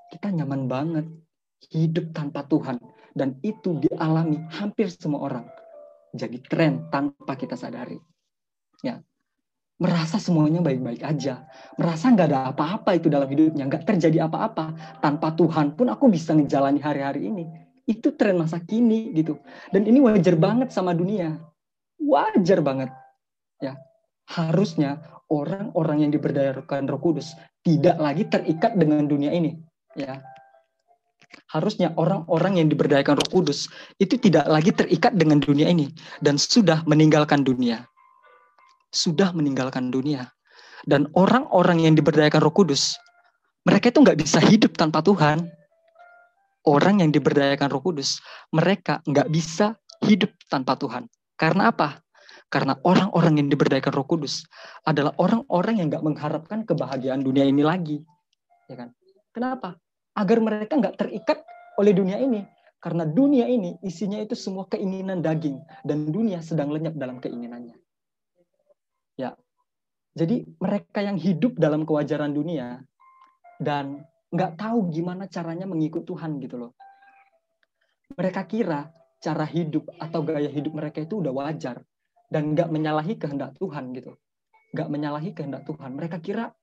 Kita 0.09 0.33
nyaman 0.33 0.65
banget 0.65 1.05
hidup 1.69 2.15
tanpa 2.17 2.45
Tuhan 2.49 2.81
dan 3.13 3.37
itu 3.45 3.77
dialami 3.77 4.41
hampir 4.49 4.89
semua 4.89 5.25
orang. 5.25 5.45
Jadi 6.13 6.41
tren 6.41 6.89
tanpa 6.89 7.37
kita 7.37 7.53
sadari. 7.53 8.01
Ya, 8.81 9.03
merasa 9.77 10.17
semuanya 10.17 10.59
baik-baik 10.59 11.05
aja, 11.05 11.45
merasa 11.77 12.09
nggak 12.09 12.27
ada 12.33 12.39
apa-apa 12.49 12.97
itu 12.97 13.07
dalam 13.07 13.29
hidupnya, 13.29 13.69
nggak 13.69 13.85
terjadi 13.85 14.25
apa-apa. 14.25 14.97
Tanpa 14.99 15.31
Tuhan 15.37 15.77
pun 15.77 15.87
aku 15.93 16.09
bisa 16.09 16.33
menjalani 16.33 16.81
hari-hari 16.81 17.29
ini. 17.29 17.45
Itu 17.89 18.13
tren 18.13 18.37
masa 18.37 18.61
kini 18.61 19.09
gitu. 19.17 19.41
Dan 19.73 19.89
ini 19.89 19.97
wajar 19.97 20.37
banget 20.37 20.69
sama 20.69 20.93
dunia. 20.93 21.41
Wajar 21.97 22.61
banget. 22.61 22.93
Ya, 23.57 23.75
harusnya 24.29 25.01
orang-orang 25.27 26.05
yang 26.05 26.11
diberdayakan 26.13 26.85
Roh 26.85 27.01
Kudus 27.01 27.33
tidak 27.65 27.97
lagi 27.97 28.29
terikat 28.29 28.77
dengan 28.77 29.09
dunia 29.09 29.33
ini. 29.33 29.57
Ya, 29.97 30.21
harusnya 31.49 31.91
orang-orang 31.97 32.61
yang 32.61 32.67
diberdayakan 32.69 33.17
Roh 33.17 33.29
Kudus 33.41 33.65
itu 33.97 34.21
tidak 34.21 34.45
lagi 34.45 34.69
terikat 34.69 35.17
dengan 35.17 35.41
dunia 35.41 35.65
ini 35.67 35.89
dan 36.21 36.37
sudah 36.37 36.85
meninggalkan 36.85 37.41
dunia 37.41 37.89
sudah 38.93 39.33
meninggalkan 39.33 39.93
dunia. 39.93 40.29
Dan 40.87 41.11
orang-orang 41.13 41.83
yang 41.83 41.93
diberdayakan 41.93 42.41
roh 42.41 42.53
kudus, 42.53 42.95
mereka 43.67 43.91
itu 43.91 43.99
nggak 44.01 44.19
bisa 44.19 44.39
hidup 44.41 44.79
tanpa 44.79 45.03
Tuhan. 45.03 45.45
Orang 46.69 47.01
yang 47.01 47.09
diberdayakan 47.09 47.73
roh 47.73 47.81
kudus, 47.81 48.21
mereka 48.53 49.01
nggak 49.09 49.25
bisa 49.33 49.73
hidup 50.05 50.29
tanpa 50.53 50.77
Tuhan. 50.77 51.09
Karena 51.33 51.73
apa? 51.73 52.05
Karena 52.45 52.77
orang-orang 52.85 53.41
yang 53.41 53.49
diberdayakan 53.49 53.93
roh 53.93 54.05
kudus 54.05 54.45
adalah 54.85 55.17
orang-orang 55.17 55.81
yang 55.81 55.87
nggak 55.89 56.05
mengharapkan 56.05 56.61
kebahagiaan 56.69 57.25
dunia 57.25 57.45
ini 57.49 57.65
lagi. 57.65 57.97
Ya 58.69 58.85
kan? 58.85 58.89
Kenapa? 59.33 59.81
Agar 60.13 60.37
mereka 60.45 60.77
nggak 60.77 60.97
terikat 60.97 61.41
oleh 61.81 61.93
dunia 61.93 62.21
ini. 62.21 62.45
Karena 62.77 63.03
dunia 63.03 63.49
ini 63.49 63.75
isinya 63.81 64.21
itu 64.21 64.37
semua 64.37 64.69
keinginan 64.69 65.25
daging. 65.25 65.57
Dan 65.81 66.13
dunia 66.13 66.41
sedang 66.45 66.69
lenyap 66.69 66.93
dalam 66.97 67.17
keinginannya. 67.17 67.77
Ya. 69.17 69.33
Jadi 70.13 70.45
mereka 70.57 71.01
yang 71.01 71.17
hidup 71.17 71.57
dalam 71.57 71.85
kewajaran 71.85 72.33
dunia 72.33 72.81
dan 73.61 74.08
nggak 74.29 74.61
tahu 74.61 74.93
gimana 74.93 75.25
caranya 75.25 75.65
mengikut 75.65 76.05
Tuhan 76.05 76.37
gitu 76.41 76.55
loh. 76.61 76.71
Mereka 78.13 78.45
kira 78.45 78.89
cara 79.19 79.45
hidup 79.45 79.89
atau 79.97 80.21
gaya 80.25 80.49
hidup 80.49 80.73
mereka 80.73 81.01
itu 81.01 81.21
udah 81.21 81.33
wajar 81.33 81.81
dan 82.29 82.53
nggak 82.53 82.69
menyalahi 82.69 83.17
kehendak 83.17 83.57
Tuhan 83.57 83.93
gitu. 83.97 84.17
Nggak 84.73 84.89
menyalahi 84.89 85.29
kehendak 85.33 85.65
Tuhan. 85.65 85.97
Mereka 85.97 86.21
kira 86.21 86.53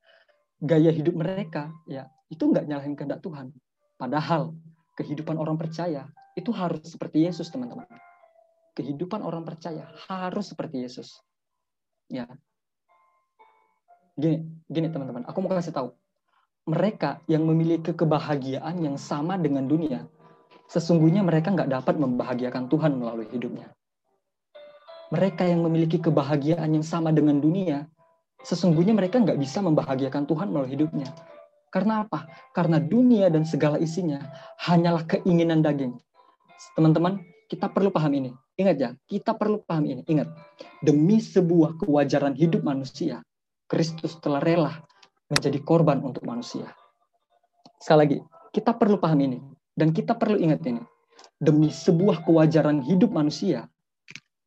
gaya 0.62 0.90
hidup 0.94 1.14
mereka 1.18 1.74
ya 1.90 2.06
itu 2.30 2.42
nggak 2.42 2.66
nyalahin 2.70 2.94
kehendak 2.94 3.20
Tuhan. 3.22 3.50
Padahal 3.98 4.54
kehidupan 4.96 5.36
orang 5.36 5.58
percaya 5.58 6.06
itu 6.38 6.52
harus 6.54 6.84
seperti 6.86 7.26
Yesus 7.26 7.50
teman-teman. 7.50 7.88
Kehidupan 8.76 9.24
orang 9.24 9.42
percaya 9.42 9.88
harus 10.06 10.52
seperti 10.52 10.84
Yesus. 10.84 11.16
Ya, 12.06 12.28
gini, 14.14 14.46
gini 14.70 14.88
teman-teman, 14.92 15.26
aku 15.28 15.38
mau 15.42 15.50
kasih 15.50 15.74
tahu. 15.74 15.90
Mereka 16.66 17.22
yang 17.30 17.46
memiliki 17.46 17.94
kebahagiaan 17.94 18.82
yang 18.82 18.98
sama 18.98 19.38
dengan 19.38 19.70
dunia, 19.70 20.02
sesungguhnya 20.66 21.22
mereka 21.22 21.54
nggak 21.54 21.70
dapat 21.70 21.94
membahagiakan 21.94 22.66
Tuhan 22.66 22.98
melalui 22.98 23.30
hidupnya. 23.30 23.70
Mereka 25.14 25.46
yang 25.46 25.62
memiliki 25.62 26.02
kebahagiaan 26.02 26.74
yang 26.74 26.82
sama 26.82 27.14
dengan 27.14 27.38
dunia, 27.38 27.86
sesungguhnya 28.42 28.98
mereka 28.98 29.22
nggak 29.22 29.38
bisa 29.38 29.62
membahagiakan 29.62 30.26
Tuhan 30.26 30.50
melalui 30.50 30.74
hidupnya. 30.74 31.06
Karena 31.70 32.02
apa? 32.02 32.26
Karena 32.50 32.82
dunia 32.82 33.30
dan 33.30 33.46
segala 33.46 33.78
isinya 33.78 34.18
hanyalah 34.66 35.06
keinginan 35.06 35.62
daging. 35.62 35.94
Teman-teman, 36.74 37.22
kita 37.46 37.70
perlu 37.70 37.94
paham 37.94 38.10
ini. 38.10 38.34
Ingat 38.58 38.76
ya, 38.82 38.90
kita 39.06 39.38
perlu 39.38 39.62
paham 39.62 39.86
ini. 39.86 40.02
Ingat, 40.10 40.34
demi 40.82 41.22
sebuah 41.22 41.78
kewajaran 41.78 42.34
hidup 42.34 42.66
manusia, 42.66 43.22
Kristus 43.70 44.18
telah 44.18 44.42
rela 44.42 44.82
menjadi 45.30 45.58
korban 45.62 46.02
untuk 46.02 46.22
manusia. 46.26 46.70
Sekali 47.82 47.98
lagi, 47.98 48.18
kita 48.54 48.74
perlu 48.74 48.96
paham 48.96 49.20
ini. 49.22 49.38
Dan 49.76 49.92
kita 49.92 50.16
perlu 50.16 50.40
ingat 50.40 50.64
ini. 50.64 50.80
Demi 51.36 51.68
sebuah 51.68 52.24
kewajaran 52.24 52.80
hidup 52.80 53.12
manusia, 53.12 53.68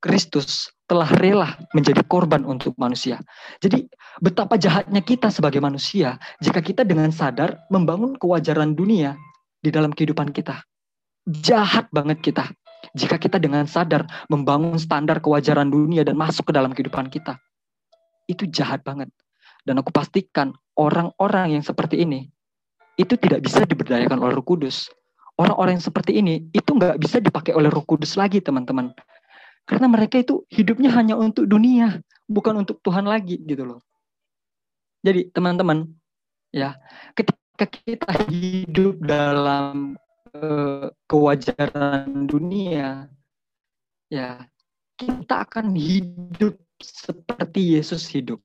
Kristus 0.01 0.74
telah 0.89 1.05
rela 1.21 1.53
menjadi 1.77 2.01
korban 2.07 2.41
untuk 2.48 2.74
manusia. 2.81 3.21
Jadi 3.62 3.86
betapa 4.24 4.57
jahatnya 4.57 5.05
kita 5.05 5.29
sebagai 5.29 5.62
manusia 5.62 6.17
jika 6.41 6.65
kita 6.65 6.81
dengan 6.81 7.13
sadar 7.13 7.62
membangun 7.69 8.17
kewajaran 8.17 8.74
dunia 8.74 9.13
di 9.62 9.69
dalam 9.69 9.93
kehidupan 9.93 10.33
kita. 10.33 10.65
Jahat 11.29 11.91
banget 11.93 12.25
kita 12.25 12.50
jika 12.98 13.21
kita 13.21 13.38
dengan 13.38 13.69
sadar 13.69 14.07
membangun 14.31 14.79
standar 14.81 15.21
kewajaran 15.21 15.69
dunia 15.69 16.01
dan 16.01 16.17
masuk 16.17 16.50
ke 16.50 16.53
dalam 16.55 16.74
kehidupan 16.74 17.12
kita 17.13 17.38
itu 18.25 18.45
jahat 18.50 18.81
banget. 18.81 19.09
Dan 19.63 19.80
aku 19.80 19.92
pastikan 19.92 20.56
orang-orang 20.80 21.60
yang 21.60 21.63
seperti 21.63 22.01
ini 22.04 22.32
itu 23.00 23.16
tidak 23.16 23.44
bisa 23.44 23.63
diberdayakan 23.63 24.20
oleh 24.20 24.36
Roh 24.36 24.44
Kudus. 24.44 24.92
Orang-orang 25.39 25.80
yang 25.80 25.86
seperti 25.88 26.20
ini 26.20 26.51
itu 26.51 26.75
nggak 26.75 27.00
bisa 27.00 27.24
dipakai 27.24 27.56
oleh 27.56 27.72
Roh 27.72 27.88
Kudus 27.88 28.20
lagi, 28.20 28.44
teman-teman. 28.44 28.92
Karena 29.63 29.88
mereka 29.88 30.20
itu 30.20 30.44
hidupnya 30.51 30.92
hanya 30.98 31.16
untuk 31.16 31.48
dunia, 31.48 32.04
bukan 32.28 32.60
untuk 32.66 32.84
Tuhan 32.84 33.08
lagi 33.08 33.39
gitu 33.46 33.63
loh. 33.63 33.80
Jadi 35.00 35.32
teman-teman, 35.32 35.88
ya 36.51 36.75
ketika 37.16 37.66
kita 37.70 38.12
hidup 38.28 39.00
dalam 39.00 39.96
uh, 40.36 40.92
kewajaran 41.08 42.28
dunia, 42.28 43.08
ya 44.12 44.44
kita 45.00 45.48
akan 45.48 45.72
hidup 45.72 46.60
seperti 46.84 47.80
Yesus 47.80 48.04
hidup. 48.12 48.44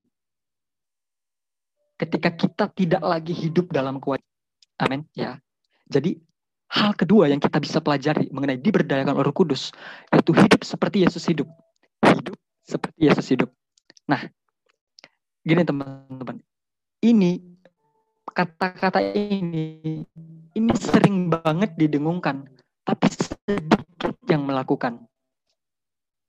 Ketika 2.04 2.30
kita 2.37 2.64
tidak 2.76 3.00
lagi 3.00 3.32
hidup 3.32 3.73
dalam 3.73 3.96
kewajiban. 3.96 4.28
Amin. 4.76 5.08
Ya. 5.16 5.40
Jadi 5.88 6.20
hal 6.68 6.92
kedua 6.92 7.32
yang 7.32 7.40
kita 7.40 7.56
bisa 7.62 7.80
pelajari 7.80 8.28
mengenai 8.28 8.61
diberdayakan 8.61 9.16
Roh 9.16 9.32
Kudus 9.32 9.73
yaitu 10.12 10.37
hidup 10.37 10.61
seperti 10.68 11.08
Yesus 11.08 11.25
hidup. 11.25 11.49
Hidup 12.04 12.37
seperti 12.61 12.99
Yesus 13.08 13.26
hidup. 13.32 13.49
Nah, 14.04 14.20
gini 15.40 15.64
teman-teman. 15.64 16.44
Ini 17.00 17.40
kata-kata 18.28 19.00
ini 19.00 20.04
ini 20.56 20.73
sering 20.76 21.32
banget 21.32 21.76
didengungkan, 21.76 22.49
tapi 22.84 23.06
sedikit 23.12 24.16
yang 24.28 24.44
melakukan. 24.44 25.04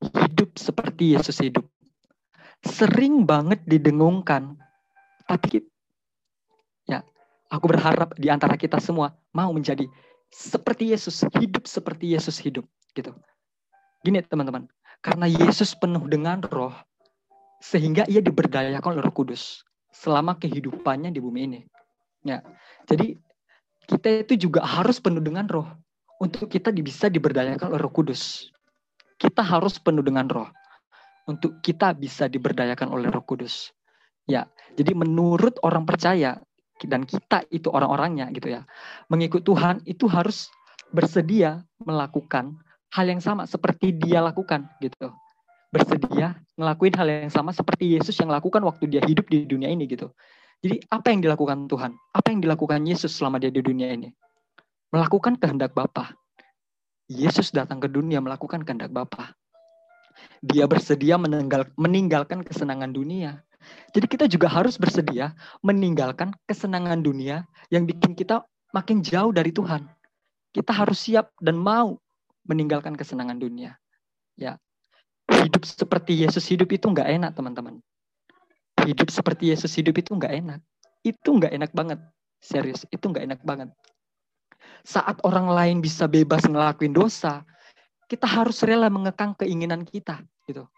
Hidup 0.00 0.56
seperti 0.56 1.16
Yesus 1.16 1.40
hidup 1.40 1.64
sering 2.64 3.28
banget 3.28 3.60
didengungkan. 3.66 4.58
Tapi 5.26 5.62
ya, 6.86 7.02
aku 7.50 7.66
berharap 7.66 8.14
di 8.14 8.30
antara 8.30 8.54
kita 8.54 8.78
semua 8.78 9.14
mau 9.34 9.50
menjadi 9.50 9.86
seperti 10.30 10.94
Yesus, 10.94 11.22
hidup 11.38 11.66
seperti 11.66 12.14
Yesus 12.14 12.38
hidup 12.38 12.66
gitu. 12.94 13.14
Gini 14.02 14.22
teman-teman, 14.22 14.70
karena 15.02 15.26
Yesus 15.26 15.74
penuh 15.74 16.02
dengan 16.06 16.42
roh 16.46 16.74
sehingga 17.58 18.06
ia 18.06 18.20
diberdayakan 18.20 18.98
oleh 18.98 19.02
Roh 19.02 19.14
Kudus 19.14 19.64
selama 19.90 20.36
kehidupannya 20.36 21.10
di 21.10 21.20
bumi 21.24 21.40
ini. 21.48 21.60
Ya. 22.22 22.44
Jadi 22.84 23.16
kita 23.88 24.26
itu 24.26 24.48
juga 24.48 24.62
harus 24.66 25.00
penuh 25.00 25.22
dengan 25.22 25.48
roh 25.48 25.68
untuk 26.20 26.50
kita 26.52 26.74
bisa 26.74 27.08
diberdayakan 27.08 27.72
oleh 27.72 27.80
Roh 27.80 27.92
Kudus. 27.92 28.52
Kita 29.16 29.40
harus 29.40 29.80
penuh 29.80 30.04
dengan 30.04 30.28
roh 30.28 30.48
untuk 31.24 31.58
kita 31.64 31.96
bisa 31.96 32.28
diberdayakan 32.28 32.92
oleh 32.92 33.08
Roh 33.08 33.24
Kudus. 33.24 33.72
Ya, 34.26 34.50
jadi 34.74 34.92
menurut 34.92 35.56
orang 35.62 35.86
percaya 35.86 36.42
dan 36.82 37.06
kita 37.06 37.46
itu 37.48 37.70
orang-orangnya 37.70 38.28
gitu 38.34 38.52
ya, 38.58 38.66
mengikut 39.08 39.46
Tuhan 39.46 39.80
itu 39.86 40.10
harus 40.10 40.50
bersedia 40.90 41.62
melakukan 41.82 42.58
hal 42.94 43.06
yang 43.06 43.22
sama 43.22 43.46
seperti 43.46 43.94
dia 43.94 44.22
lakukan 44.22 44.66
gitu. 44.82 45.10
Bersedia 45.70 46.38
ngelakuin 46.58 46.94
hal 46.94 47.06
yang 47.06 47.32
sama 47.32 47.50
seperti 47.54 47.98
Yesus 47.98 48.14
yang 48.18 48.30
lakukan 48.30 48.62
waktu 48.62 48.86
dia 48.90 49.02
hidup 49.02 49.26
di 49.30 49.46
dunia 49.46 49.70
ini 49.70 49.86
gitu. 49.86 50.10
Jadi 50.64 50.82
apa 50.88 51.12
yang 51.12 51.20
dilakukan 51.20 51.68
Tuhan? 51.68 51.92
Apa 52.16 52.32
yang 52.32 52.40
dilakukan 52.42 52.82
Yesus 52.82 53.12
selama 53.14 53.36
dia 53.36 53.52
di 53.52 53.60
dunia 53.60 53.92
ini? 53.92 54.10
Melakukan 54.90 55.36
kehendak 55.36 55.76
Bapa. 55.76 56.16
Yesus 57.06 57.54
datang 57.54 57.78
ke 57.78 57.86
dunia 57.86 58.18
melakukan 58.18 58.66
kehendak 58.66 58.90
Bapa. 58.90 59.36
Dia 60.42 60.66
bersedia 60.66 61.20
meninggal, 61.20 61.70
meninggalkan 61.78 62.42
kesenangan 62.42 62.90
dunia. 62.90 63.45
Jadi 63.94 64.06
kita 64.06 64.24
juga 64.28 64.50
harus 64.50 64.76
bersedia 64.76 65.32
meninggalkan 65.64 66.34
kesenangan 66.44 67.00
dunia 67.00 67.48
yang 67.72 67.88
bikin 67.88 68.12
kita 68.12 68.44
makin 68.74 69.00
jauh 69.00 69.32
dari 69.32 69.50
Tuhan. 69.54 69.88
Kita 70.52 70.72
harus 70.72 71.00
siap 71.00 71.32
dan 71.40 71.56
mau 71.56 71.96
meninggalkan 72.46 72.94
kesenangan 72.94 73.36
dunia. 73.40 73.76
Ya, 74.36 74.60
hidup 75.32 75.64
seperti 75.64 76.22
Yesus 76.22 76.44
hidup 76.46 76.70
itu 76.70 76.86
nggak 76.86 77.08
enak 77.08 77.30
teman-teman. 77.34 77.80
Hidup 78.84 79.08
seperti 79.10 79.50
Yesus 79.50 79.72
hidup 79.74 79.96
itu 79.98 80.14
nggak 80.14 80.32
enak. 80.44 80.60
Itu 81.02 81.36
nggak 81.36 81.52
enak 81.56 81.70
banget. 81.72 81.98
Serius, 82.38 82.84
itu 82.92 83.02
nggak 83.02 83.24
enak 83.26 83.40
banget. 83.42 83.72
Saat 84.86 85.18
orang 85.26 85.50
lain 85.50 85.78
bisa 85.82 86.06
bebas 86.06 86.46
ngelakuin 86.46 86.94
dosa, 86.94 87.42
kita 88.06 88.28
harus 88.28 88.62
rela 88.62 88.86
mengekang 88.86 89.34
keinginan 89.34 89.82
kita 89.82 90.22
gitu. 90.46 90.68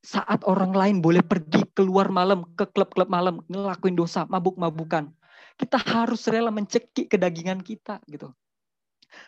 Saat 0.00 0.48
orang 0.48 0.72
lain 0.72 0.96
boleh 1.04 1.20
pergi 1.20 1.60
keluar 1.76 2.08
malam 2.08 2.48
ke 2.56 2.64
klub-klub 2.72 3.12
malam 3.12 3.44
ngelakuin 3.52 3.92
dosa, 3.92 4.24
mabuk-mabukan, 4.24 5.12
kita 5.60 5.76
harus 5.76 6.24
rela 6.24 6.48
mencekik 6.48 7.12
kedagingan 7.12 7.60
kita 7.60 8.00
gitu. 8.08 8.32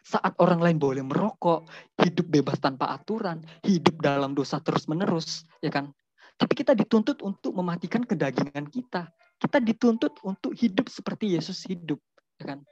Saat 0.01 0.39
orang 0.41 0.63
lain 0.63 0.79
boleh 0.81 1.05
merokok, 1.05 1.69
hidup 2.01 2.27
bebas 2.31 2.57
tanpa 2.57 2.89
aturan, 2.95 3.45
hidup 3.67 4.01
dalam 4.01 4.33
dosa 4.33 4.63
terus-menerus, 4.65 5.45
ya 5.61 5.69
kan? 5.69 5.93
Tapi 6.41 6.53
kita 6.57 6.73
dituntut 6.73 7.21
untuk 7.21 7.53
mematikan 7.53 8.07
kedagingan 8.07 8.65
kita. 8.73 9.13
Kita 9.37 9.59
dituntut 9.59 10.23
untuk 10.25 10.55
hidup 10.57 10.89
seperti 10.89 11.37
Yesus 11.37 11.67
hidup, 11.69 12.01
ya 12.41 12.57
kan? 12.57 12.65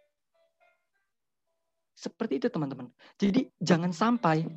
Seperti 1.98 2.40
itu 2.40 2.48
teman-teman. 2.48 2.88
Jadi 3.20 3.50
jangan 3.60 3.92
sampai 3.92 4.48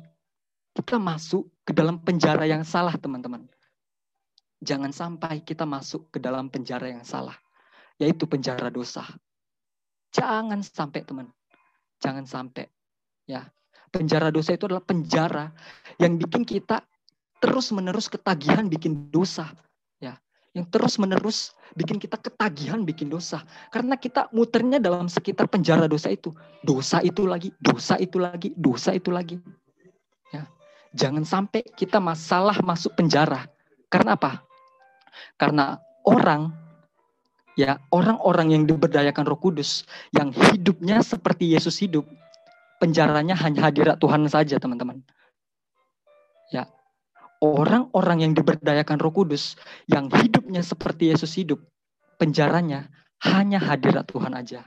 kita 0.74 0.98
masuk 0.98 1.46
ke 1.62 1.72
dalam 1.72 2.02
penjara 2.02 2.44
yang 2.44 2.66
salah 2.66 2.94
teman-teman. 2.98 3.46
Jangan 4.64 4.90
sampai 4.90 5.40
kita 5.40 5.62
masuk 5.64 6.10
ke 6.10 6.18
dalam 6.18 6.50
penjara 6.50 6.90
yang 6.90 7.06
salah. 7.06 7.36
Yaitu 7.96 8.26
penjara 8.26 8.68
dosa. 8.68 9.06
Jangan 10.10 10.60
sampai 10.60 11.06
teman. 11.06 11.30
Jangan 12.02 12.26
sampai. 12.26 12.66
Ya, 13.24 13.48
penjara 13.94 14.28
dosa 14.34 14.52
itu 14.52 14.66
adalah 14.66 14.84
penjara 14.84 15.54
yang 16.02 16.18
bikin 16.18 16.44
kita 16.44 16.82
terus-menerus 17.38 18.10
ketagihan 18.10 18.66
bikin 18.68 19.08
dosa 19.08 19.54
yang 20.54 20.70
terus-menerus 20.70 21.50
bikin 21.74 21.98
kita 21.98 22.14
ketagihan 22.14 22.86
bikin 22.86 23.10
dosa. 23.10 23.42
Karena 23.74 23.98
kita 23.98 24.30
muternya 24.30 24.78
dalam 24.78 25.10
sekitar 25.10 25.50
penjara 25.50 25.90
dosa 25.90 26.14
itu. 26.14 26.30
Dosa 26.62 27.02
itu 27.02 27.26
lagi, 27.26 27.50
dosa 27.58 27.98
itu 27.98 28.22
lagi, 28.22 28.54
dosa 28.54 28.94
itu 28.94 29.10
lagi. 29.10 29.36
Ya. 30.30 30.46
Jangan 30.94 31.26
sampai 31.26 31.66
kita 31.74 31.98
masalah 31.98 32.54
masuk 32.62 32.94
penjara. 32.94 33.50
Karena 33.90 34.14
apa? 34.14 34.46
Karena 35.34 35.78
orang 36.06 36.54
ya 37.58 37.78
orang-orang 37.90 38.54
yang 38.54 38.62
diberdayakan 38.66 39.26
Roh 39.26 39.38
Kudus 39.38 39.86
yang 40.14 40.30
hidupnya 40.30 41.02
seperti 41.02 41.50
Yesus 41.50 41.78
hidup, 41.82 42.06
penjaranya 42.78 43.34
hanya 43.42 43.70
hadirat 43.70 43.98
Tuhan 43.98 44.26
saja, 44.30 44.58
teman-teman. 44.58 45.02
Ya, 46.50 46.70
orang-orang 47.42 48.30
yang 48.30 48.32
diberdayakan 48.34 48.98
Roh 49.02 49.14
Kudus 49.14 49.58
yang 49.90 50.10
hidupnya 50.10 50.62
seperti 50.62 51.10
Yesus 51.10 51.34
hidup, 51.34 51.62
penjaranya 52.18 52.90
hanya 53.22 53.58
hadirat 53.58 54.06
Tuhan 54.10 54.34
aja. 54.34 54.66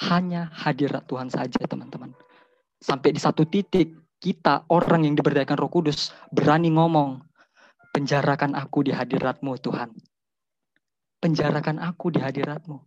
Hanya 0.00 0.48
hadirat 0.52 1.04
Tuhan 1.04 1.28
saja, 1.28 1.60
teman-teman. 1.68 2.16
Sampai 2.80 3.14
di 3.14 3.20
satu 3.20 3.46
titik 3.46 4.01
kita 4.22 4.70
orang 4.70 5.02
yang 5.02 5.18
diberdayakan 5.18 5.58
Roh 5.58 5.66
Kudus 5.66 6.14
berani 6.30 6.70
ngomong, 6.70 7.18
penjarakan 7.90 8.54
aku 8.54 8.86
di 8.86 8.94
hadiratmu 8.94 9.58
Tuhan. 9.58 9.90
Penjarakan 11.18 11.82
aku 11.82 12.14
di 12.14 12.22
hadiratmu. 12.22 12.78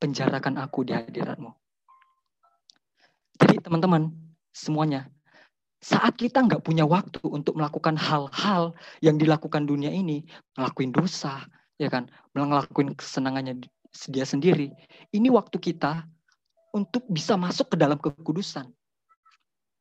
Penjarakan 0.00 0.56
aku 0.56 0.88
di 0.88 0.96
hadiratmu. 0.96 1.52
Jadi 3.36 3.60
teman-teman, 3.60 4.08
semuanya 4.56 5.12
saat 5.84 6.16
kita 6.16 6.40
nggak 6.40 6.64
punya 6.64 6.88
waktu 6.88 7.20
untuk 7.28 7.60
melakukan 7.60 8.00
hal-hal 8.00 8.72
yang 9.04 9.20
dilakukan 9.20 9.68
dunia 9.68 9.92
ini, 9.92 10.24
ngelakuin 10.56 10.90
dosa, 10.90 11.44
ya 11.76 11.92
kan, 11.92 12.08
ngelakuin 12.32 12.96
kesenangannya 12.96 13.60
dia 14.08 14.24
sendiri, 14.24 14.72
ini 15.12 15.28
waktu 15.28 15.60
kita 15.60 16.08
untuk 16.72 17.04
bisa 17.12 17.36
masuk 17.36 17.72
ke 17.72 17.76
dalam 17.76 18.00
kekudusan. 18.00 18.72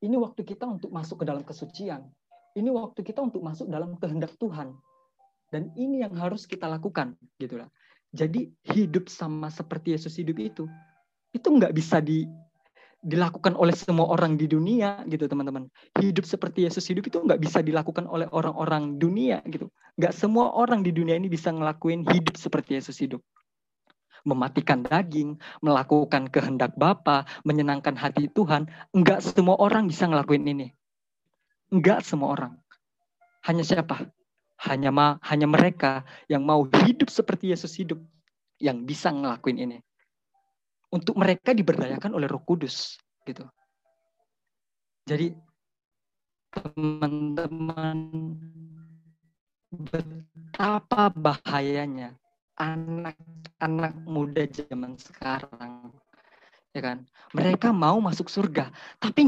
Ini 0.05 0.21
waktu 0.21 0.45
kita 0.45 0.69
untuk 0.69 0.93
masuk 0.93 1.21
ke 1.21 1.25
dalam 1.25 1.41
kesucian. 1.41 2.05
Ini 2.53 2.69
waktu 2.69 3.01
kita 3.01 3.25
untuk 3.25 3.41
masuk 3.41 3.65
dalam 3.65 3.97
kehendak 3.97 4.37
Tuhan. 4.37 4.77
Dan 5.49 5.73
ini 5.73 6.05
yang 6.05 6.13
harus 6.13 6.45
kita 6.45 6.69
lakukan, 6.69 7.17
gitu 7.41 7.57
lah. 7.57 7.69
Jadi 8.13 8.53
hidup 8.69 9.09
sama 9.09 9.49
seperti 9.49 9.97
Yesus 9.97 10.13
hidup 10.21 10.37
itu, 10.37 10.69
itu 11.33 11.47
nggak 11.49 11.73
bisa 11.73 11.99
di 11.99 12.29
dilakukan 13.05 13.53
oleh 13.53 13.77
semua 13.77 14.09
orang 14.09 14.33
di 14.33 14.49
dunia 14.49 15.05
gitu 15.05 15.29
teman-teman. 15.29 15.69
Hidup 16.01 16.25
seperti 16.25 16.65
Yesus 16.65 16.89
hidup 16.89 17.05
itu 17.05 17.21
nggak 17.21 17.37
bisa 17.37 17.61
dilakukan 17.61 18.09
oleh 18.09 18.25
orang-orang 18.33 18.97
dunia 18.97 19.45
gitu. 19.45 19.69
Nggak 20.01 20.13
semua 20.17 20.49
orang 20.57 20.81
di 20.81 20.89
dunia 20.89 21.13
ini 21.13 21.29
bisa 21.29 21.53
ngelakuin 21.53 22.01
hidup 22.09 22.33
seperti 22.33 22.81
Yesus 22.81 22.97
hidup. 22.97 23.21
Mematikan 24.25 24.81
daging, 24.81 25.37
melakukan 25.61 26.27
kehendak 26.33 26.73
Bapa, 26.73 27.29
menyenangkan 27.45 27.93
hati 27.93 28.25
Tuhan. 28.27 28.65
Nggak 28.91 29.21
semua 29.21 29.55
orang 29.61 29.85
bisa 29.85 30.09
ngelakuin 30.09 30.49
ini. 30.49 30.67
Nggak 31.69 32.01
semua 32.01 32.33
orang. 32.33 32.53
Hanya 33.45 33.61
siapa? 33.61 34.09
Hanya 34.65 34.89
ma 34.89 35.21
hanya 35.29 35.45
mereka 35.45 36.07
yang 36.25 36.41
mau 36.41 36.65
hidup 36.65 37.11
seperti 37.11 37.53
Yesus 37.53 37.75
hidup 37.77 38.01
yang 38.57 38.87
bisa 38.87 39.11
ngelakuin 39.11 39.59
ini 39.61 39.77
untuk 40.95 41.19
mereka 41.19 41.51
diberdayakan 41.51 42.15
oleh 42.15 42.25
Roh 42.25 42.39
Kudus 42.39 42.95
gitu. 43.27 43.43
Jadi 45.05 45.35
teman-teman 46.55 47.97
betapa 49.75 51.11
bahayanya 51.11 52.15
anak-anak 52.55 53.93
muda 54.07 54.43
zaman 54.47 54.95
sekarang 54.95 55.91
ya 56.75 56.81
kan 56.83 57.03
mereka 57.35 57.71
mau 57.71 57.99
masuk 57.99 58.27
surga 58.27 58.71
tapi 58.99 59.27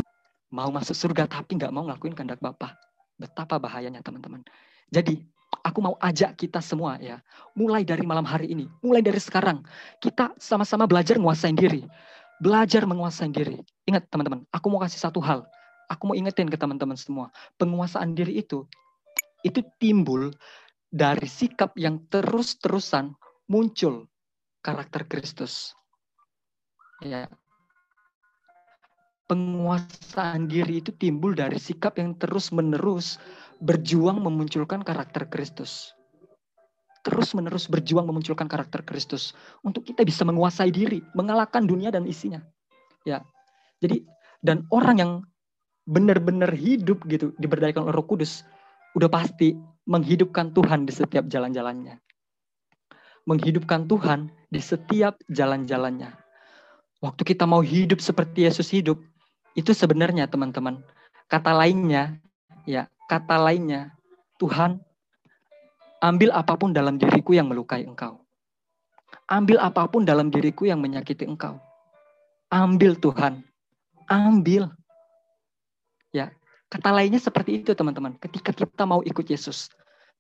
mau 0.52 0.72
masuk 0.72 0.96
surga 0.96 1.28
tapi 1.28 1.60
nggak 1.60 1.72
mau 1.72 1.84
ngelakuin 1.88 2.16
kehendak 2.16 2.40
Bapa 2.40 2.76
betapa 3.20 3.60
bahayanya 3.60 4.00
teman-teman 4.04 4.44
jadi 4.92 5.20
aku 5.68 5.80
mau 5.84 5.96
ajak 6.00 6.40
kita 6.40 6.64
semua 6.64 6.96
ya, 7.04 7.20
mulai 7.52 7.84
dari 7.84 8.04
malam 8.08 8.24
hari 8.24 8.52
ini, 8.52 8.72
mulai 8.80 9.04
dari 9.04 9.20
sekarang, 9.20 9.64
kita 10.00 10.32
sama-sama 10.40 10.88
belajar 10.88 11.20
menguasai 11.20 11.52
diri. 11.56 11.84
Belajar 12.40 12.86
menguasai 12.88 13.34
diri. 13.34 13.60
Ingat 13.90 14.08
teman-teman, 14.14 14.46
aku 14.54 14.66
mau 14.72 14.80
kasih 14.80 15.02
satu 15.02 15.20
hal. 15.20 15.44
Aku 15.92 16.12
mau 16.12 16.16
ingetin 16.16 16.48
ke 16.48 16.56
teman-teman 16.60 16.96
semua. 17.00 17.34
Penguasaan 17.58 18.14
diri 18.14 18.40
itu, 18.40 18.68
itu 19.42 19.64
timbul 19.80 20.36
dari 20.88 21.28
sikap 21.28 21.76
yang 21.76 22.08
terus-terusan 22.08 23.16
muncul 23.52 24.08
karakter 24.64 25.08
Kristus. 25.08 25.76
Ya. 27.04 27.28
Penguasaan 29.28 30.48
diri 30.48 30.80
itu 30.80 30.96
timbul 30.96 31.36
dari 31.36 31.60
sikap 31.60 32.00
yang 32.00 32.16
terus-menerus 32.16 33.20
berjuang 33.60 34.24
memunculkan 34.24 34.80
karakter 34.84 35.28
Kristus. 35.28 35.92
Terus 37.04 37.36
menerus 37.36 37.68
berjuang 37.68 38.08
memunculkan 38.08 38.48
karakter 38.48 38.84
Kristus 38.88 39.36
untuk 39.64 39.84
kita 39.84 40.04
bisa 40.08 40.24
menguasai 40.24 40.72
diri, 40.72 41.04
mengalahkan 41.16 41.68
dunia 41.68 41.92
dan 41.92 42.08
isinya. 42.08 42.40
Ya. 43.04 43.24
Jadi 43.84 44.04
dan 44.44 44.64
orang 44.72 44.98
yang 45.00 45.12
benar-benar 45.88 46.52
hidup 46.52 47.04
gitu 47.08 47.32
diberdayakan 47.40 47.88
oleh 47.88 47.96
Roh 47.96 48.08
Kudus 48.08 48.44
udah 48.96 49.08
pasti 49.08 49.56
menghidupkan 49.88 50.52
Tuhan 50.52 50.84
di 50.84 50.94
setiap 50.94 51.26
jalan-jalannya. 51.32 51.98
Menghidupkan 53.24 53.88
Tuhan 53.88 54.32
di 54.52 54.60
setiap 54.60 55.20
jalan-jalannya. 55.32 56.12
Waktu 57.00 57.22
kita 57.24 57.48
mau 57.48 57.64
hidup 57.64 58.04
seperti 58.04 58.48
Yesus 58.48 58.68
hidup, 58.72 59.00
itu 59.58 59.72
sebenarnya 59.74 60.30
teman-teman, 60.30 60.84
kata 61.32 61.50
lainnya 61.56 62.20
ya 62.68 62.86
kata 63.08 63.40
lainnya 63.40 63.96
Tuhan, 64.38 64.84
ambil 66.04 66.30
apa 66.36 66.54
pun 66.60 66.76
dalam 66.76 67.00
diriku 67.00 67.34
yang 67.34 67.50
melukai 67.50 67.88
engkau. 67.88 68.22
Ambil 69.32 69.58
apa 69.64 69.88
pun 69.88 70.04
dalam 70.04 70.28
diriku 70.28 70.68
yang 70.68 70.84
menyakiti 70.84 71.24
engkau. 71.24 71.58
Ambil 72.52 72.96
Tuhan. 73.00 73.44
Ambil. 74.08 74.72
Ya, 76.16 76.32
kata 76.72 76.92
lainnya 76.92 77.20
seperti 77.20 77.64
itu 77.64 77.72
teman-teman. 77.76 78.16
Ketika 78.20 78.56
kita 78.56 78.84
mau 78.88 79.04
ikut 79.04 79.26
Yesus, 79.28 79.72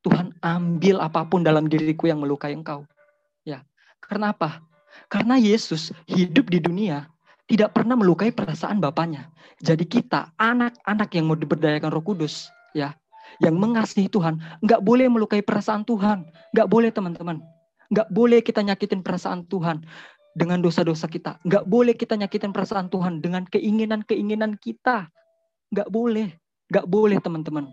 Tuhan 0.05 0.36
ambil 0.41 1.01
apa 1.01 1.25
pun 1.25 1.41
dalam 1.41 1.65
diriku 1.65 2.10
yang 2.10 2.21
melukai 2.21 2.53
engkau. 2.53 2.86
Ya, 3.43 3.65
karena 4.03 4.31
apa? 4.36 4.62
Karena 5.07 5.38
Yesus 5.38 5.93
hidup 6.10 6.49
di 6.49 6.60
dunia 6.62 7.07
tidak 7.47 7.73
pernah 7.73 7.95
melukai 7.95 8.29
perasaan 8.29 8.83
Bapaknya. 8.83 9.31
Jadi 9.63 9.88
kita, 9.88 10.36
anak-anak 10.38 11.10
yang 11.15 11.25
mau 11.31 11.38
diberdayakan 11.39 11.89
roh 11.89 12.03
kudus, 12.03 12.51
ya, 12.75 12.93
yang 13.39 13.55
mengasihi 13.55 14.12
Tuhan, 14.12 14.39
nggak 14.63 14.81
boleh 14.83 15.07
melukai 15.07 15.41
perasaan 15.41 15.88
Tuhan. 15.88 16.27
Nggak 16.53 16.67
boleh 16.67 16.89
teman-teman. 16.91 17.38
Nggak 17.88 18.10
boleh 18.12 18.39
kita 18.43 18.62
nyakitin 18.63 19.01
perasaan 19.01 19.47
Tuhan 19.47 19.83
dengan 20.36 20.60
dosa-dosa 20.60 21.07
kita. 21.07 21.39
Nggak 21.47 21.65
boleh 21.65 21.95
kita 21.95 22.19
nyakitin 22.19 22.51
perasaan 22.51 22.91
Tuhan 22.91 23.23
dengan 23.23 23.47
keinginan-keinginan 23.47 24.60
kita. 24.60 25.07
Nggak 25.71 25.89
boleh. 25.89 26.36
Nggak 26.67 26.86
boleh 26.88 27.17
teman-teman. 27.23 27.71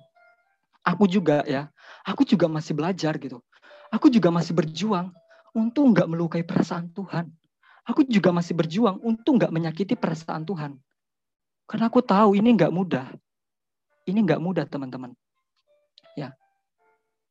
Aku 0.84 1.08
juga 1.08 1.40
ya, 1.48 1.72
aku 2.04 2.28
juga 2.28 2.44
masih 2.44 2.76
belajar 2.76 3.16
gitu. 3.16 3.40
Aku 3.88 4.12
juga 4.12 4.28
masih 4.28 4.52
berjuang 4.52 5.08
untuk 5.56 5.88
nggak 5.96 6.08
melukai 6.10 6.44
perasaan 6.44 6.92
Tuhan. 6.92 7.32
Aku 7.88 8.04
juga 8.04 8.32
masih 8.32 8.52
berjuang 8.52 9.00
untuk 9.00 9.40
nggak 9.40 9.52
menyakiti 9.52 9.96
perasaan 9.96 10.44
Tuhan. 10.44 10.76
Karena 11.64 11.88
aku 11.88 12.04
tahu 12.04 12.36
ini 12.36 12.52
nggak 12.52 12.72
mudah. 12.72 13.08
Ini 14.04 14.20
nggak 14.24 14.40
mudah 14.40 14.64
teman-teman. 14.68 15.16
Ya. 16.16 16.36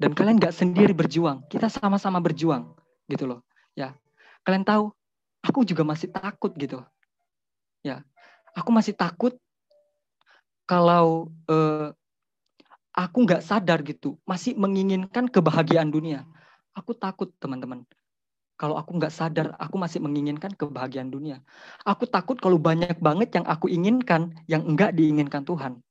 Dan 0.02 0.18
kalian 0.18 0.42
nggak 0.42 0.54
sendiri 0.54 0.94
berjuang. 0.94 1.46
Kita 1.50 1.70
sama-sama 1.70 2.18
berjuang 2.18 2.74
gitu 3.06 3.30
loh. 3.30 3.40
Ya. 3.78 3.94
Kalian 4.42 4.66
tahu, 4.66 4.90
aku 5.46 5.62
juga 5.62 5.86
masih 5.86 6.10
takut 6.10 6.54
gitu. 6.58 6.82
Ya. 7.86 8.02
Aku 8.58 8.74
masih 8.74 8.98
takut 8.98 9.38
kalau 10.70 11.30
eh, 11.50 11.94
aku 12.94 13.18
nggak 13.26 13.42
sadar 13.42 13.82
gitu, 13.84 14.16
masih 14.24 14.56
menginginkan 14.56 15.28
kebahagiaan 15.28 15.90
dunia. 15.90 16.26
Aku 16.74 16.94
takut 16.98 17.30
teman-teman 17.38 17.86
kalau 18.54 18.78
aku 18.78 18.96
nggak 18.96 19.12
sadar, 19.12 19.58
aku 19.58 19.76
masih 19.82 20.00
menginginkan 20.00 20.54
kebahagiaan 20.54 21.10
dunia. 21.10 21.42
Aku 21.84 22.06
takut 22.06 22.38
kalau 22.38 22.62
banyak 22.62 22.96
banget 23.02 23.34
yang 23.34 23.46
aku 23.50 23.66
inginkan, 23.68 24.38
yang 24.46 24.62
enggak 24.64 24.94
diinginkan 24.94 25.42
Tuhan. 25.42 25.82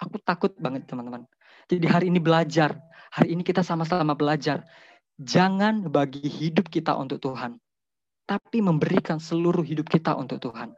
Aku 0.00 0.16
takut 0.24 0.50
banget 0.56 0.88
teman-teman. 0.88 1.28
Jadi 1.68 1.86
hari 1.86 2.06
ini 2.08 2.18
belajar, 2.18 2.74
hari 3.12 3.36
ini 3.36 3.44
kita 3.44 3.60
sama-sama 3.60 4.16
belajar. 4.16 4.64
Jangan 5.20 5.86
bagi 5.92 6.26
hidup 6.26 6.66
kita 6.72 6.96
untuk 6.98 7.22
Tuhan, 7.22 7.60
tapi 8.26 8.58
memberikan 8.64 9.22
seluruh 9.22 9.62
hidup 9.62 9.86
kita 9.86 10.18
untuk 10.18 10.42
Tuhan. 10.42 10.74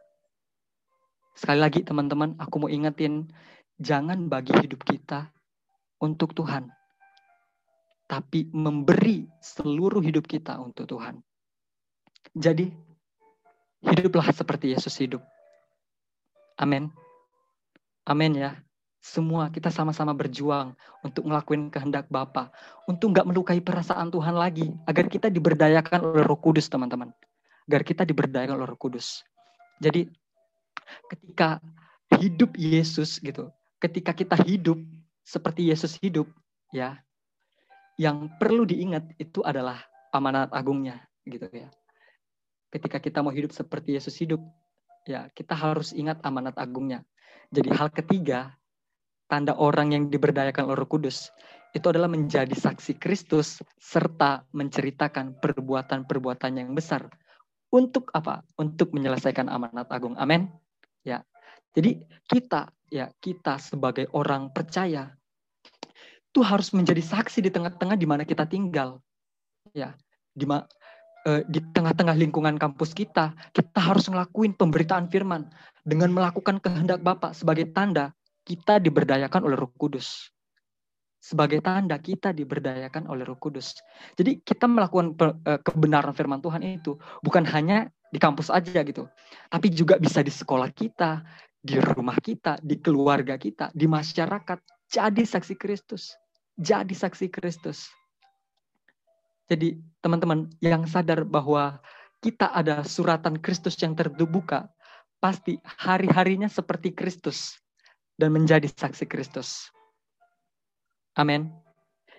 Sekali 1.33 1.61
lagi 1.65 1.81
teman-teman, 1.81 2.37
aku 2.37 2.67
mau 2.67 2.69
ingetin, 2.69 3.31
jangan 3.81 4.29
bagi 4.29 4.53
hidup 4.53 4.85
kita 4.85 5.33
untuk 6.03 6.37
Tuhan, 6.37 6.69
tapi 8.07 8.47
memberi 8.53 9.27
seluruh 9.43 10.01
hidup 10.05 10.29
kita 10.29 10.61
untuk 10.61 10.87
Tuhan. 10.87 11.21
Jadi, 12.37 12.71
hiduplah 13.83 14.29
seperti 14.35 14.75
Yesus 14.75 14.95
hidup. 14.99 15.23
Amin. 16.59 16.91
Amin 18.07 18.33
ya. 18.39 18.57
Semua 19.03 19.55
kita 19.55 19.71
sama-sama 19.71 20.11
berjuang 20.11 20.75
untuk 21.07 21.31
ngelakuin 21.31 21.71
kehendak 21.71 22.11
Bapa, 22.11 22.51
untuk 22.91 23.15
nggak 23.15 23.27
melukai 23.31 23.63
perasaan 23.63 24.11
Tuhan 24.11 24.35
lagi, 24.35 24.75
agar 24.87 25.07
kita 25.07 25.31
diberdayakan 25.31 26.11
oleh 26.11 26.27
Roh 26.27 26.39
Kudus, 26.39 26.67
teman-teman. 26.67 27.15
Agar 27.71 27.87
kita 27.87 28.03
diberdayakan 28.03 28.59
oleh 28.59 28.67
Roh 28.67 28.79
Kudus. 28.79 29.23
Jadi, 29.79 30.11
ketika 31.07 31.63
hidup 32.19 32.59
Yesus 32.59 33.23
gitu, 33.23 33.51
ketika 33.79 34.11
kita 34.11 34.35
hidup 34.43 34.79
seperti 35.27 35.67
Yesus 35.67 35.99
hidup, 35.99 36.31
ya, 36.71 37.03
yang 37.99 38.31
perlu 38.39 38.63
diingat 38.63 39.19
itu 39.19 39.43
adalah 39.43 39.83
amanat 40.15 40.55
agungnya 40.55 41.03
gitu 41.27 41.51
ya. 41.51 41.67
Ketika 42.71 43.03
kita 43.03 43.27
mau 43.27 43.35
hidup 43.35 43.51
seperti 43.51 43.99
Yesus 43.99 44.15
hidup, 44.23 44.39
ya 45.03 45.27
kita 45.35 45.59
harus 45.59 45.91
ingat 45.91 46.23
amanat 46.23 46.55
agungnya. 46.55 47.03
Jadi 47.51 47.69
hal 47.75 47.91
ketiga, 47.91 48.55
tanda 49.27 49.59
orang 49.59 49.91
yang 49.91 50.05
diberdayakan 50.07 50.71
oleh 50.71 50.79
Roh 50.79 50.91
Kudus 50.91 51.31
itu 51.75 51.87
adalah 51.91 52.09
menjadi 52.09 52.53
saksi 52.53 52.97
Kristus 52.97 53.61
serta 53.83 54.47
menceritakan 54.55 55.43
perbuatan-perbuatan 55.43 56.53
yang 56.57 56.71
besar. 56.73 57.11
Untuk 57.75 58.09
apa? 58.15 58.47
Untuk 58.57 58.95
menyelesaikan 58.95 59.51
amanat 59.51 59.91
agung. 59.91 60.15
Amin. 60.17 60.49
Ya. 61.03 61.27
Jadi 61.75 62.01
kita 62.31 62.73
ya 62.91 63.11
kita 63.19 63.59
sebagai 63.59 64.07
orang 64.15 64.55
percaya 64.55 65.11
itu 66.37 66.45
harus 66.45 66.69
menjadi 66.77 67.01
saksi 67.01 67.41
di 67.41 67.49
tengah-tengah 67.49 67.97
di 67.97 68.05
mana 68.05 68.29
kita 68.29 68.45
tinggal. 68.45 69.01
Ya, 69.73 69.97
di 70.37 70.45
ma 70.45 70.69
eh, 71.25 71.41
di 71.49 71.65
tengah-tengah 71.65 72.13
lingkungan 72.13 72.61
kampus 72.61 72.93
kita, 72.93 73.33
kita 73.57 73.81
harus 73.81 74.05
ngelakuin 74.13 74.53
pemberitaan 74.53 75.09
firman 75.09 75.49
dengan 75.81 76.13
melakukan 76.13 76.61
kehendak 76.61 77.01
Bapak 77.01 77.33
sebagai 77.33 77.73
tanda 77.73 78.13
kita 78.45 78.77
diberdayakan 78.85 79.49
oleh 79.49 79.57
Roh 79.57 79.73
Kudus. 79.81 80.29
Sebagai 81.17 81.65
tanda 81.65 81.97
kita 81.97 82.37
diberdayakan 82.37 83.09
oleh 83.09 83.25
Roh 83.25 83.41
Kudus. 83.41 83.73
Jadi 84.13 84.45
kita 84.45 84.69
melakukan 84.69 85.17
eh, 85.49 85.61
kebenaran 85.65 86.13
firman 86.13 86.45
Tuhan 86.45 86.61
itu 86.61 87.01
bukan 87.25 87.49
hanya 87.49 87.89
di 88.13 88.21
kampus 88.21 88.53
aja 88.53 88.85
gitu, 88.85 89.09
tapi 89.49 89.73
juga 89.73 89.97
bisa 89.97 90.21
di 90.21 90.31
sekolah 90.31 90.69
kita, 90.71 91.25
di 91.67 91.83
rumah 91.83 92.23
kita, 92.23 92.63
di 92.63 92.79
keluarga 92.79 93.35
kita, 93.35 93.75
di 93.75 93.91
masyarakat. 93.91 94.63
Jadi 94.87 95.27
saksi 95.27 95.59
Kristus 95.59 96.15
jadi 96.57 96.97
saksi 96.97 97.29
Kristus. 97.29 97.93
Jadi 99.47 99.79
teman-teman 100.03 100.51
yang 100.59 100.89
sadar 100.89 101.23
bahwa 101.23 101.79
kita 102.19 102.51
ada 102.51 102.83
suratan 102.83 103.39
Kristus 103.39 103.79
yang 103.79 103.95
terbuka, 103.95 104.67
pasti 105.23 105.61
hari-harinya 105.63 106.51
seperti 106.51 106.91
Kristus 106.97 107.55
dan 108.19 108.35
menjadi 108.35 108.67
saksi 108.67 109.07
Kristus. 109.07 109.71
Amin. 111.15 111.53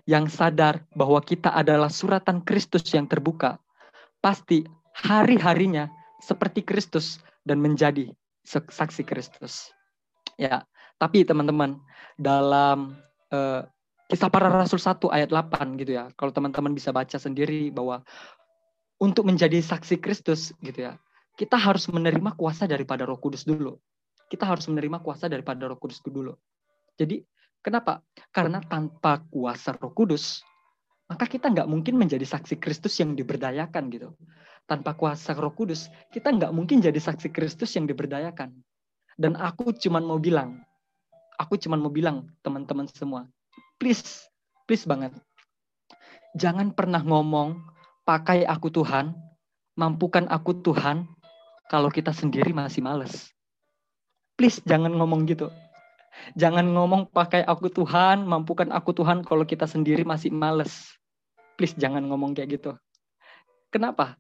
Yang 0.07 0.39
sadar 0.39 0.87
bahwa 0.95 1.19
kita 1.19 1.51
adalah 1.51 1.91
suratan 1.91 2.47
Kristus 2.47 2.87
yang 2.95 3.11
terbuka, 3.11 3.59
pasti 4.23 4.63
hari-harinya 4.95 5.91
seperti 6.23 6.63
Kristus 6.63 7.19
dan 7.43 7.59
menjadi 7.59 8.07
saksi 8.47 9.03
Kristus. 9.03 9.75
Ya, 10.39 10.63
tapi 10.95 11.27
teman-teman 11.27 11.83
dalam 12.15 12.95
uh, 13.35 13.67
Kisah 14.07 14.31
para 14.31 14.47
Rasul 14.47 14.79
1 14.79 15.03
ayat 15.11 15.29
8 15.35 15.75
gitu 15.83 15.99
ya. 15.99 16.07
Kalau 16.15 16.31
teman-teman 16.31 16.71
bisa 16.71 16.95
baca 16.95 17.19
sendiri 17.19 17.67
bahwa 17.75 18.07
untuk 19.03 19.27
menjadi 19.27 19.59
saksi 19.59 19.99
Kristus 19.99 20.55
gitu 20.63 20.87
ya, 20.87 20.95
kita 21.35 21.59
harus 21.59 21.91
menerima 21.91 22.39
kuasa 22.39 22.71
daripada 22.71 23.03
Roh 23.03 23.19
Kudus 23.19 23.43
dulu. 23.43 23.75
Kita 24.31 24.47
harus 24.47 24.63
menerima 24.71 25.03
kuasa 25.03 25.27
daripada 25.27 25.67
Roh 25.67 25.75
Kudus 25.75 25.99
dulu. 26.07 26.31
Jadi 26.95 27.19
kenapa? 27.59 27.99
Karena 28.31 28.63
tanpa 28.63 29.27
kuasa 29.27 29.75
Roh 29.75 29.91
Kudus, 29.91 30.39
maka 31.11 31.27
kita 31.27 31.51
nggak 31.51 31.67
mungkin 31.67 31.99
menjadi 31.99 32.23
saksi 32.23 32.63
Kristus 32.63 32.95
yang 33.03 33.11
diberdayakan 33.11 33.91
gitu. 33.91 34.15
Tanpa 34.67 34.93
kuasa 34.99 35.31
Roh 35.31 35.55
Kudus, 35.55 35.87
kita 36.11 36.27
nggak 36.27 36.51
mungkin 36.51 36.83
jadi 36.83 36.99
saksi 36.99 37.31
Kristus 37.31 37.71
yang 37.79 37.87
diberdayakan. 37.87 38.51
Dan 39.15 39.39
aku 39.39 39.71
cuman 39.71 40.03
mau 40.03 40.19
bilang, 40.19 40.59
aku 41.39 41.55
cuman 41.55 41.79
mau 41.79 41.89
bilang 41.89 42.27
teman-teman 42.43 42.85
semua, 42.91 43.25
please, 43.79 44.27
please 44.67 44.83
banget. 44.83 45.15
Jangan 46.35 46.75
pernah 46.75 46.99
ngomong, 46.99 47.57
pakai 48.03 48.43
aku 48.43 48.67
Tuhan, 48.67 49.15
mampukan 49.79 50.27
aku 50.27 50.59
Tuhan, 50.59 51.07
kalau 51.71 51.87
kita 51.87 52.11
sendiri 52.11 52.51
masih 52.51 52.83
males. 52.83 53.31
Please 54.35 54.59
jangan 54.67 54.91
ngomong 54.95 55.27
gitu. 55.27 55.47
Jangan 56.35 56.65
ngomong 56.73 57.09
pakai 57.13 57.45
aku 57.45 57.69
Tuhan, 57.69 58.25
mampukan 58.25 58.69
aku 58.73 58.91
Tuhan 58.91 59.21
kalau 59.23 59.47
kita 59.47 59.63
sendiri 59.63 60.03
masih 60.03 60.33
males. 60.33 60.97
Please 61.55 61.73
jangan 61.77 62.05
ngomong 62.05 62.33
kayak 62.33 62.59
gitu. 62.59 62.71
Kenapa? 63.73 64.17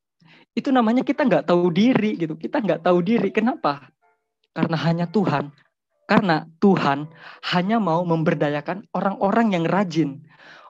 Itu 0.57 0.73
namanya 0.73 1.05
kita 1.05 1.29
nggak 1.29 1.53
tahu 1.53 1.69
diri 1.69 2.17
gitu. 2.17 2.33
Kita 2.33 2.57
nggak 2.57 2.81
tahu 2.81 3.05
diri. 3.05 3.29
Kenapa? 3.29 3.93
Karena 4.57 4.77
hanya 4.81 5.05
Tuhan 5.05 5.53
karena 6.07 6.47
Tuhan 6.63 7.11
hanya 7.51 7.77
mau 7.83 8.07
memberdayakan 8.07 8.87
orang-orang 8.95 9.59
yang 9.59 9.67
rajin, 9.67 10.23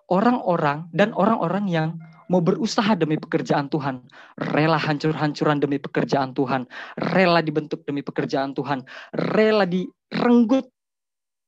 orang-orang 0.10 0.90
dan 0.92 1.14
orang-orang 1.14 1.70
yang 1.70 1.90
mau 2.28 2.42
berusaha 2.42 2.98
demi 2.98 3.16
pekerjaan 3.22 3.70
Tuhan, 3.70 4.04
rela 4.52 4.82
hancur-hancuran 4.82 5.62
demi 5.62 5.78
pekerjaan 5.78 6.34
Tuhan, 6.34 6.66
rela 7.14 7.40
dibentuk 7.40 7.86
demi 7.86 8.02
pekerjaan 8.04 8.52
Tuhan, 8.58 8.84
rela 9.14 9.64
direnggut 9.64 10.68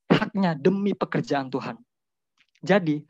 haknya 0.08 0.56
demi 0.56 0.94
pekerjaan 0.94 1.50
Tuhan. 1.52 1.82
Jadi 2.62 3.04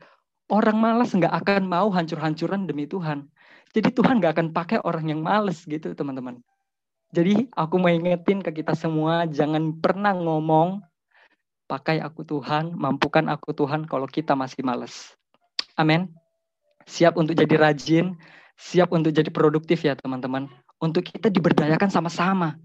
orang 0.50 0.80
malas 0.80 1.12
nggak 1.12 1.30
akan 1.44 1.68
mau 1.68 1.92
hancur-hancuran 1.92 2.66
demi 2.66 2.88
Tuhan. 2.88 3.28
Jadi 3.70 3.94
Tuhan 3.94 4.18
nggak 4.18 4.34
akan 4.34 4.48
pakai 4.50 4.78
orang 4.82 5.06
yang 5.14 5.22
males 5.22 5.62
gitu 5.62 5.94
teman-teman. 5.94 6.42
Jadi 7.10 7.50
aku 7.54 7.74
mau 7.78 7.90
ingetin 7.90 8.42
ke 8.42 8.62
kita 8.62 8.74
semua, 8.74 9.26
jangan 9.26 9.74
pernah 9.78 10.14
ngomong, 10.14 10.82
pakai 11.70 12.02
aku 12.02 12.26
Tuhan, 12.26 12.74
mampukan 12.74 13.30
aku 13.30 13.54
Tuhan 13.54 13.86
kalau 13.86 14.06
kita 14.10 14.34
masih 14.34 14.62
males. 14.66 15.14
Amin. 15.78 16.10
Siap 16.86 17.14
untuk 17.14 17.38
jadi 17.38 17.54
rajin, 17.58 18.18
siap 18.58 18.90
untuk 18.90 19.14
jadi 19.14 19.30
produktif 19.30 19.86
ya 19.86 19.94
teman-teman. 19.94 20.50
Untuk 20.82 21.06
kita 21.06 21.30
diberdayakan 21.30 21.90
sama-sama. 21.90 22.58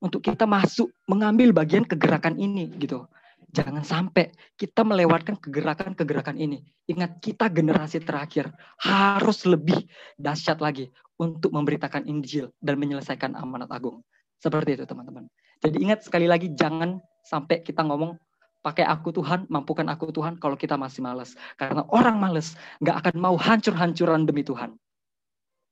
Untuk 0.00 0.24
kita 0.24 0.44
masuk 0.44 0.92
mengambil 1.08 1.52
bagian 1.56 1.84
kegerakan 1.84 2.36
ini 2.36 2.68
gitu. 2.76 3.08
Jangan 3.50 3.82
sampai 3.82 4.30
kita 4.54 4.86
melewatkan 4.86 5.34
kegerakan-kegerakan 5.34 6.38
ini. 6.38 6.62
Ingat 6.86 7.18
kita 7.18 7.50
generasi 7.50 7.98
terakhir 7.98 8.46
harus 8.78 9.42
lebih 9.42 9.90
dahsyat 10.14 10.62
lagi 10.62 10.86
untuk 11.18 11.50
memberitakan 11.50 12.06
Injil 12.06 12.54
dan 12.62 12.78
menyelesaikan 12.78 13.34
amanat 13.34 13.66
agung. 13.74 14.06
Seperti 14.38 14.78
itu 14.78 14.86
teman-teman. 14.86 15.26
Jadi 15.60 15.76
ingat 15.82 16.06
sekali 16.06 16.30
lagi 16.30 16.54
jangan 16.54 17.02
sampai 17.26 17.60
kita 17.60 17.82
ngomong 17.82 18.14
pakai 18.62 18.86
aku 18.86 19.10
Tuhan, 19.10 19.50
mampukan 19.50 19.88
aku 19.90 20.14
Tuhan 20.14 20.38
kalau 20.38 20.54
kita 20.54 20.78
masih 20.78 21.02
malas. 21.02 21.34
Karena 21.58 21.82
orang 21.90 22.22
malas 22.22 22.54
nggak 22.78 22.96
akan 23.02 23.14
mau 23.18 23.34
hancur-hancuran 23.34 24.30
demi 24.30 24.46
Tuhan. 24.46 24.78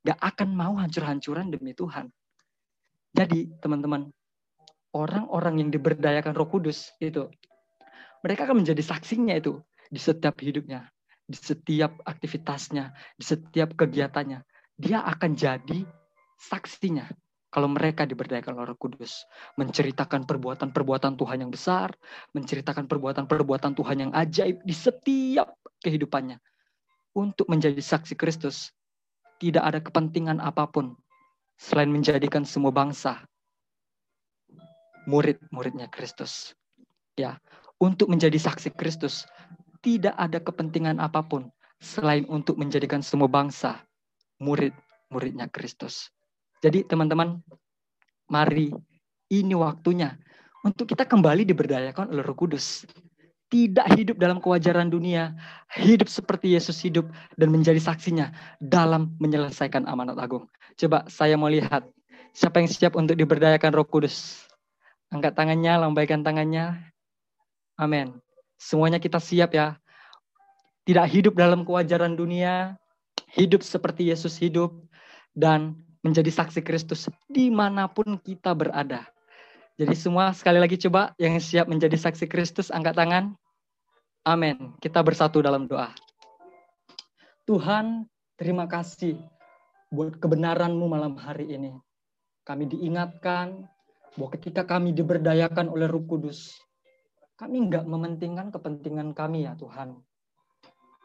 Nggak 0.03 0.19
akan 0.19 0.49
mau 0.51 0.75
hancur-hancuran 0.77 1.55
demi 1.55 1.73
Tuhan. 1.79 2.11
Jadi 3.15 3.49
teman-teman, 3.63 4.11
orang-orang 4.93 5.65
yang 5.65 5.71
diberdayakan 5.73 6.37
roh 6.37 6.49
kudus 6.49 6.93
itu 7.01 7.29
mereka 8.25 8.49
akan 8.49 8.65
menjadi 8.65 8.83
saksinya 8.83 9.35
itu 9.39 9.61
di 9.89 10.01
setiap 10.01 10.39
hidupnya, 10.43 10.89
di 11.25 11.37
setiap 11.39 12.03
aktivitasnya, 12.05 12.93
di 13.17 13.25
setiap 13.25 13.75
kegiatannya. 13.79 14.43
Dia 14.79 15.03
akan 15.07 15.35
jadi 15.35 15.83
saksinya 16.39 17.07
kalau 17.49 17.73
mereka 17.73 18.05
diberdayakan 18.05 18.61
oleh 18.61 18.69
Roh 18.71 18.79
Kudus, 18.79 19.25
menceritakan 19.57 20.29
perbuatan-perbuatan 20.29 21.17
Tuhan 21.17 21.39
yang 21.41 21.51
besar, 21.51 21.97
menceritakan 22.37 22.85
perbuatan-perbuatan 22.85 23.73
Tuhan 23.73 23.97
yang 24.05 24.13
ajaib 24.13 24.61
di 24.61 24.75
setiap 24.77 25.57
kehidupannya. 25.81 26.37
Untuk 27.17 27.49
menjadi 27.49 27.81
saksi 27.81 28.15
Kristus, 28.21 28.71
tidak 29.41 29.65
ada 29.65 29.81
kepentingan 29.81 30.45
apa 30.45 30.69
pun 30.69 30.93
selain 31.57 31.89
menjadikan 31.89 32.45
semua 32.45 32.71
bangsa 32.71 33.25
murid-muridnya 35.09 35.89
Kristus. 35.89 36.53
Ya, 37.17 37.41
untuk 37.79 38.11
menjadi 38.11 38.37
saksi 38.37 38.75
Kristus. 38.75 39.27
Tidak 39.79 40.15
ada 40.19 40.43
kepentingan 40.43 40.99
apa 40.99 41.23
pun 41.23 41.47
selain 41.79 42.27
untuk 42.27 42.59
menjadikan 42.59 42.99
semua 42.99 43.31
bangsa 43.31 43.79
murid-muridnya 44.43 45.47
Kristus. 45.51 46.11
Jadi 46.59 46.83
teman-teman, 46.83 47.39
mari 48.27 48.75
ini 49.31 49.55
waktunya 49.55 50.19
untuk 50.67 50.91
kita 50.91 51.07
kembali 51.07 51.47
diberdayakan 51.47 52.11
oleh 52.11 52.23
Roh 52.27 52.35
Kudus. 52.35 52.83
Tidak 53.49 53.87
hidup 53.97 54.21
dalam 54.21 54.45
kewajaran 54.45 54.93
dunia, 54.93 55.33
hidup 55.73 56.13
seperti 56.13 56.53
Yesus 56.53 56.77
hidup 56.85 57.09
dan 57.41 57.49
menjadi 57.49 57.81
saksinya 57.81 58.29
dalam 58.61 59.17
menyelesaikan 59.17 59.89
amanat 59.89 60.21
agung. 60.21 60.45
Coba 60.77 61.09
saya 61.09 61.33
mau 61.41 61.49
lihat 61.49 61.89
siapa 62.37 62.61
yang 62.61 62.69
siap 62.69 62.93
untuk 63.01 63.17
diberdayakan 63.17 63.73
Roh 63.73 63.89
Kudus. 63.89 64.45
Angkat 65.09 65.33
tangannya, 65.33 65.81
lambaikan 65.81 66.21
tangannya. 66.21 66.93
Amin. 67.79 68.19
Semuanya 68.59 68.99
kita 68.99 69.23
siap 69.23 69.55
ya. 69.55 69.79
Tidak 70.83 71.07
hidup 71.07 71.39
dalam 71.39 71.63
kewajaran 71.63 72.19
dunia, 72.19 72.75
hidup 73.31 73.63
seperti 73.63 74.11
Yesus 74.11 74.35
hidup, 74.41 74.75
dan 75.31 75.79
menjadi 76.03 76.33
saksi 76.33 76.65
Kristus 76.67 77.07
di 77.31 77.55
mana 77.55 77.87
pun 77.87 78.19
kita 78.19 78.51
berada. 78.57 79.07
Jadi 79.79 79.95
semua 79.95 80.35
sekali 80.35 80.59
lagi 80.59 80.75
coba 80.75 81.15
yang 81.23 81.39
siap 81.39 81.71
menjadi 81.71 81.95
saksi 81.95 82.27
Kristus 82.27 82.75
angkat 82.75 82.99
tangan. 82.99 83.39
Amin. 84.27 84.75
Kita 84.83 84.99
bersatu 85.07 85.39
dalam 85.39 85.71
doa. 85.71 85.95
Tuhan, 87.47 88.11
terima 88.35 88.67
kasih 88.67 89.17
buat 89.95 90.19
kebenaran-Mu 90.19 90.87
malam 90.91 91.15
hari 91.15 91.55
ini. 91.55 91.73
Kami 92.43 92.67
diingatkan 92.67 93.71
bahwa 94.19 94.29
ketika 94.35 94.67
kami 94.67 94.91
diberdayakan 94.93 95.71
oleh 95.71 95.87
Roh 95.87 96.03
Kudus, 96.05 96.59
kami 97.39 97.71
nggak 97.71 97.87
mementingkan 97.87 98.51
kepentingan 98.51 99.15
kami 99.15 99.47
ya 99.47 99.55
Tuhan. 99.55 99.95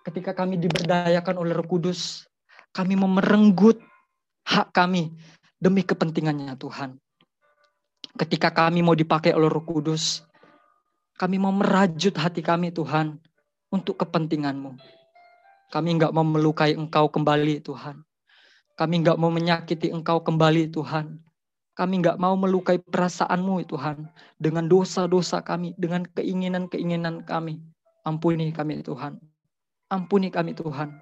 Ketika 0.03 0.35
kami 0.35 0.59
diberdayakan 0.59 1.39
oleh 1.39 1.55
Roh 1.55 1.69
Kudus, 1.69 2.25
kami 2.75 2.97
memerenggut 2.97 3.79
hak 4.43 4.75
kami 4.75 5.15
demi 5.61 5.85
kepentingannya 5.85 6.59
Tuhan. 6.59 6.99
Ketika 8.19 8.51
kami 8.51 8.83
mau 8.83 8.97
dipakai 8.97 9.31
oleh 9.31 9.47
Roh 9.47 9.63
Kudus, 9.63 10.25
kami 11.15 11.39
mau 11.39 11.55
merajut 11.55 12.11
hati 12.19 12.43
kami 12.43 12.75
Tuhan 12.75 13.15
untuk 13.71 13.95
kepentinganmu. 14.01 14.75
Kami 15.71 15.89
nggak 15.95 16.11
mau 16.11 16.27
melukai 16.27 16.75
Engkau 16.75 17.07
kembali 17.07 17.63
Tuhan. 17.63 18.03
Kami 18.75 18.95
nggak 19.05 19.17
mau 19.21 19.31
menyakiti 19.31 19.93
Engkau 19.93 20.19
kembali 20.19 20.67
Tuhan. 20.73 21.22
Kami 21.73 22.05
nggak 22.05 22.21
mau 22.21 22.37
melukai 22.37 22.77
perasaanmu 22.77 23.65
Tuhan 23.65 24.05
dengan 24.37 24.69
dosa-dosa 24.69 25.41
kami, 25.41 25.73
dengan 25.81 26.05
keinginan-keinginan 26.13 27.25
kami. 27.25 27.57
Ampuni 28.05 28.53
kami 28.53 28.85
Tuhan. 28.85 29.17
Ampuni 29.89 30.29
kami 30.29 30.53
Tuhan. 30.53 30.93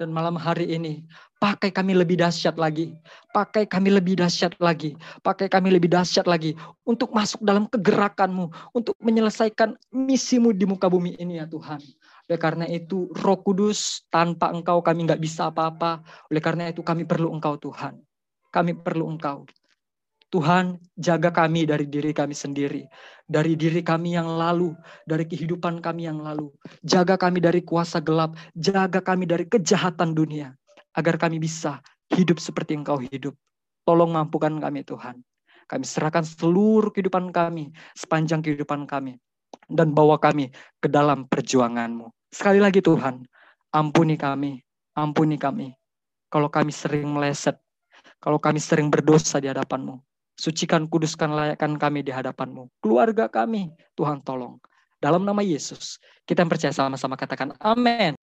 Dan 0.00 0.16
malam 0.16 0.32
hari 0.32 0.64
ini, 0.64 1.04
pakai 1.44 1.68
kami 1.68 1.92
lebih 1.92 2.16
dahsyat 2.16 2.56
lagi. 2.56 2.96
Pakai 3.36 3.68
kami 3.68 3.92
lebih 3.92 4.16
dahsyat 4.16 4.56
lagi. 4.56 4.96
Pakai 5.20 5.48
kami 5.52 5.76
lebih 5.76 5.92
dahsyat 5.92 6.24
lagi. 6.24 6.56
Untuk 6.88 7.12
masuk 7.12 7.44
dalam 7.44 7.68
kegerakanmu. 7.68 8.48
Untuk 8.72 8.96
menyelesaikan 8.96 9.76
misimu 9.92 10.56
di 10.56 10.64
muka 10.64 10.88
bumi 10.88 11.20
ini 11.20 11.36
ya 11.36 11.44
Tuhan. 11.44 11.84
Oleh 12.28 12.40
karena 12.40 12.64
itu, 12.64 13.12
roh 13.12 13.44
kudus, 13.44 14.08
tanpa 14.08 14.48
engkau 14.56 14.80
kami 14.80 15.04
nggak 15.04 15.20
bisa 15.20 15.52
apa-apa. 15.52 16.00
Oleh 16.32 16.40
karena 16.40 16.72
itu, 16.72 16.80
kami 16.80 17.04
perlu 17.04 17.36
engkau 17.36 17.60
Tuhan. 17.60 18.00
Kami 18.48 18.80
perlu 18.80 19.04
engkau. 19.04 19.44
Tuhan, 20.30 20.78
jaga 20.94 21.34
kami 21.34 21.66
dari 21.66 21.90
diri 21.90 22.14
kami 22.14 22.38
sendiri, 22.38 22.86
dari 23.26 23.58
diri 23.58 23.82
kami 23.82 24.14
yang 24.14 24.30
lalu, 24.38 24.78
dari 25.02 25.26
kehidupan 25.26 25.82
kami 25.82 26.06
yang 26.06 26.22
lalu. 26.22 26.54
Jaga 26.86 27.18
kami 27.18 27.42
dari 27.42 27.66
kuasa 27.66 27.98
gelap, 27.98 28.38
jaga 28.54 29.02
kami 29.02 29.26
dari 29.26 29.50
kejahatan 29.50 30.14
dunia, 30.14 30.54
agar 30.94 31.18
kami 31.18 31.42
bisa 31.42 31.82
hidup 32.14 32.38
seperti 32.38 32.78
Engkau 32.78 33.02
hidup. 33.02 33.34
Tolong 33.82 34.14
mampukan 34.14 34.54
kami 34.62 34.86
Tuhan. 34.86 35.18
Kami 35.66 35.82
serahkan 35.82 36.22
seluruh 36.22 36.94
kehidupan 36.94 37.34
kami, 37.34 37.74
sepanjang 37.98 38.42
kehidupan 38.42 38.86
kami, 38.86 39.18
dan 39.66 39.90
bawa 39.90 40.18
kami 40.18 40.54
ke 40.78 40.86
dalam 40.86 41.26
perjuangan-Mu. 41.26 42.10
Sekali 42.30 42.62
lagi 42.62 42.78
Tuhan, 42.82 43.26
ampuni 43.74 44.14
kami, 44.14 44.62
ampuni 44.94 45.38
kami. 45.38 45.74
Kalau 46.30 46.46
kami 46.50 46.70
sering 46.70 47.10
meleset, 47.10 47.58
kalau 48.22 48.38
kami 48.38 48.62
sering 48.62 48.90
berdosa 48.90 49.42
di 49.42 49.50
hadapan-Mu, 49.50 50.09
Sucikan, 50.40 50.88
kuduskan, 50.88 51.36
layakkan 51.36 51.76
kami 51.76 52.00
di 52.00 52.08
hadapanmu. 52.08 52.72
Keluarga 52.80 53.28
kami, 53.28 53.76
Tuhan 53.92 54.24
tolong. 54.24 54.56
Dalam 54.96 55.20
nama 55.20 55.44
Yesus, 55.44 56.00
kita 56.24 56.48
percaya 56.48 56.72
sama-sama 56.72 57.12
katakan 57.12 57.52
amin. 57.60 58.16